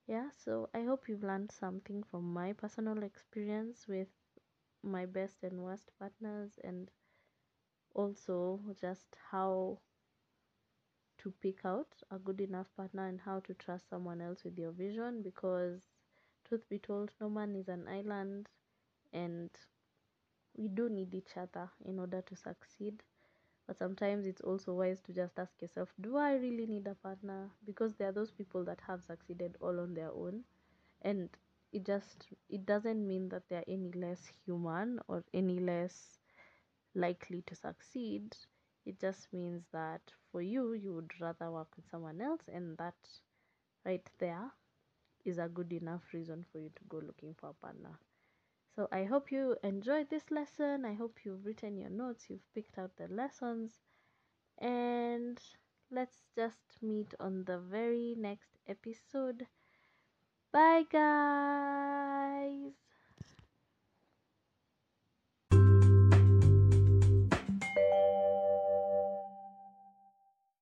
Yeah, 0.07 0.31
so 0.31 0.69
I 0.75 0.83
hope 0.85 1.09
you've 1.09 1.23
learned 1.23 1.51
something 1.53 2.03
from 2.03 2.33
my 2.33 2.53
personal 2.53 3.03
experience 3.03 3.87
with 3.89 4.09
my 4.83 5.07
best 5.07 5.43
and 5.43 5.63
worst 5.63 5.91
partners 5.99 6.59
and 6.65 6.91
also 7.95 8.61
just 8.79 9.17
how 9.31 9.79
to 11.19 11.31
pick 11.41 11.65
out 11.65 12.03
a 12.11 12.19
good 12.19 12.41
enough 12.41 12.69
partner 12.77 13.07
and 13.07 13.21
how 13.21 13.41
to 13.41 13.55
trust 13.55 13.89
someone 13.89 14.21
else 14.21 14.45
with 14.45 14.59
your 14.59 14.73
vision 14.73 15.23
because 15.23 15.83
truth 16.45 16.69
be 16.69 16.79
told 16.79 17.11
no 17.21 17.29
man 17.29 17.55
is 17.55 17.69
an 17.69 17.87
island 17.89 18.49
and 19.13 19.51
we 20.57 20.69
do 20.69 20.89
need 20.89 21.15
each 21.15 21.37
other 21.37 21.71
in 21.85 21.99
order 21.99 22.21
to 22.23 22.35
succeed 22.37 23.03
but 23.67 23.77
sometimes 23.79 24.27
it's 24.27 24.41
also 24.43 24.73
wise 24.75 25.01
to 25.03 25.13
just 25.13 25.39
ask 25.39 25.61
yourself 25.61 25.93
do 26.01 26.17
i 26.17 26.35
really 26.35 26.67
need 26.67 26.87
a 26.87 26.95
partner? 26.95 27.51
Because 27.65 27.95
there 27.95 28.09
are 28.09 28.13
those 28.13 28.31
people 28.31 28.65
that 28.65 28.81
have 28.87 29.03
succeeded 29.03 29.57
all 29.61 29.81
on 29.81 29.95
their 29.95 30.11
own. 30.13 30.45
And 31.03 31.31
it 31.73 31.85
just 31.85 32.29
it 32.49 32.67
doesn't 32.67 33.07
mean 33.07 33.29
that 33.31 33.45
they're 33.49 33.65
any 33.69 33.93
less 33.93 34.27
human 34.47 35.01
or 35.09 35.25
any 35.35 35.59
less 35.61 36.19
likely 36.95 37.43
to 37.43 37.55
succeed. 37.55 38.37
It 38.87 39.01
just 39.01 39.33
means 39.33 39.65
that 39.73 40.03
for 40.33 40.43
you 40.43 40.73
you 40.75 40.95
would 40.95 41.13
rather 41.21 41.51
work 41.51 41.69
with 41.77 41.89
someone 41.91 42.21
else 42.21 42.43
and 42.49 42.77
that 42.79 42.95
right 43.85 44.09
there 44.19 44.51
is 45.25 45.39
a 45.39 45.49
good 45.49 45.73
enough 45.73 46.03
reason 46.13 46.45
for 46.53 46.59
you 46.59 46.71
to 46.77 46.85
go 46.89 46.99
looking 46.99 47.35
for 47.35 47.51
a 47.51 47.55
partner 47.55 47.99
so 48.75 48.89
I 48.93 49.05
hope 49.05 49.31
you 49.33 49.57
enjoyed 49.63 50.11
this 50.11 50.31
lesson. 50.31 50.85
I 50.85 50.95
hope 50.95 51.25
you've 51.25 51.47
written 51.47 51.77
your 51.79 51.91
notes, 51.91 52.29
you've 52.29 52.53
picked 52.55 52.79
out 52.79 52.97
the 52.97 53.09
lessons, 53.09 53.81
and 54.59 55.41
let's 55.91 56.25
just 56.37 56.83
meet 56.83 57.15
on 57.21 57.45
the 57.45 57.59
very 57.59 58.15
next 58.19 58.59
episode. 58.69 59.47
Bye, 60.53 60.85
guys. 60.91 62.73